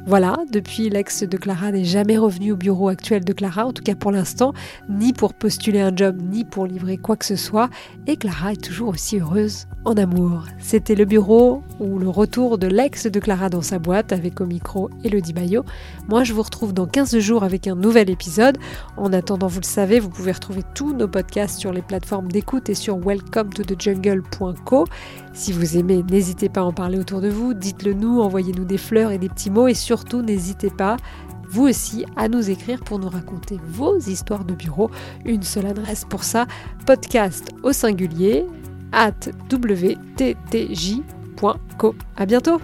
Voilà, 0.08 0.38
depuis 0.52 0.90
l'ex 0.90 1.24
de 1.24 1.36
Clara 1.36 1.72
n'est 1.72 1.84
jamais 1.84 2.20
revenu 2.20 2.52
au 2.52 2.56
bureau 2.56 2.90
actuel 2.90 3.26
de 3.26 3.34
Clara, 3.34 3.66
en 3.66 3.74
tout 3.74 3.82
cas 3.82 3.96
pour 3.96 4.12
l'instant, 4.12 4.54
ni 4.88 5.14
pour 5.14 5.34
postuler 5.34 5.82
un 5.82 5.96
job, 5.96 6.18
ni 6.22 6.44
pour 6.44 6.68
livrer 6.68 6.98
quoi 6.98 7.16
que 7.16 7.26
ce 7.26 7.36
soit, 7.36 7.72
et 8.06 8.16
Clara 8.16 8.52
est 8.52 8.64
toujours 8.64 8.90
aussi 8.90 9.18
heureuse 9.20 9.66
en 9.84 9.98
amour. 9.98 10.44
C'était 10.60 10.94
le 10.94 11.06
bureau 11.06 11.64
ou 11.80 11.98
le 11.98 12.08
retour 12.08 12.60
de 12.60 12.68
l'ex 12.68 13.08
de 13.08 13.20
Clara 13.20 13.50
dans 13.50 13.64
sa 13.64 13.80
boîte 13.80 14.12
avec 14.14 14.42
au 14.42 14.46
micro 14.46 14.92
Elodie 15.04 15.34
Bayo. 15.34 15.64
Moi 16.08 16.24
je 16.24 16.34
vous 16.34 16.44
retrouve 16.44 16.72
dans 16.72 16.86
15 16.86 17.18
jours 17.18 17.44
avec 17.44 17.66
un 17.66 17.76
nouvel 17.76 18.12
épisode. 18.12 18.60
En 18.98 19.12
attendant, 19.12 19.48
vous 19.48 19.62
le 19.62 19.66
savez, 19.66 20.00
vous 20.00 20.10
pouvez 20.10 20.34
retrouver 20.34 20.62
tous 20.76 20.94
nos 20.94 21.08
podcasts 21.08 21.60
sur 21.60 21.72
les 21.72 21.82
plateformes 21.82 22.32
d'écoute 22.32 22.70
et 22.70 22.76
sur 22.76 22.98
welcome. 22.98 23.50
Si 25.36 25.52
vous 25.52 25.78
aimez, 25.78 26.02
n'hésitez 26.10 26.48
pas 26.48 26.62
à 26.62 26.64
en 26.64 26.72
parler 26.72 26.98
autour 26.98 27.20
de 27.20 27.28
vous, 27.28 27.54
dites-le 27.54 27.94
nous, 27.94 28.22
envoyez-nous 28.22 28.64
des 28.64 28.78
fleurs 28.78 29.12
et 29.12 29.18
des 29.18 29.28
petits 29.28 29.50
mots 29.50 29.68
et 29.68 29.74
surtout 29.74 30.22
n'hésitez 30.22 30.70
pas 30.70 30.96
vous 31.50 31.68
aussi 31.68 32.06
à 32.16 32.30
nous 32.30 32.50
écrire 32.50 32.80
pour 32.80 33.00
nous 33.00 33.10
raconter 33.10 33.60
vos 33.68 33.98
histoires 33.98 34.46
de 34.46 34.54
bureau. 34.54 34.90
Une 35.26 35.44
seule 35.44 35.66
adresse 35.68 36.06
pour 36.10 36.24
ça, 36.24 36.48
podcast 36.86 37.52
au 37.64 37.74
singulier 37.74 38.46
at 38.94 39.12
wttj.co. 39.52 40.26
À 42.16 42.26
bientôt! 42.26 42.62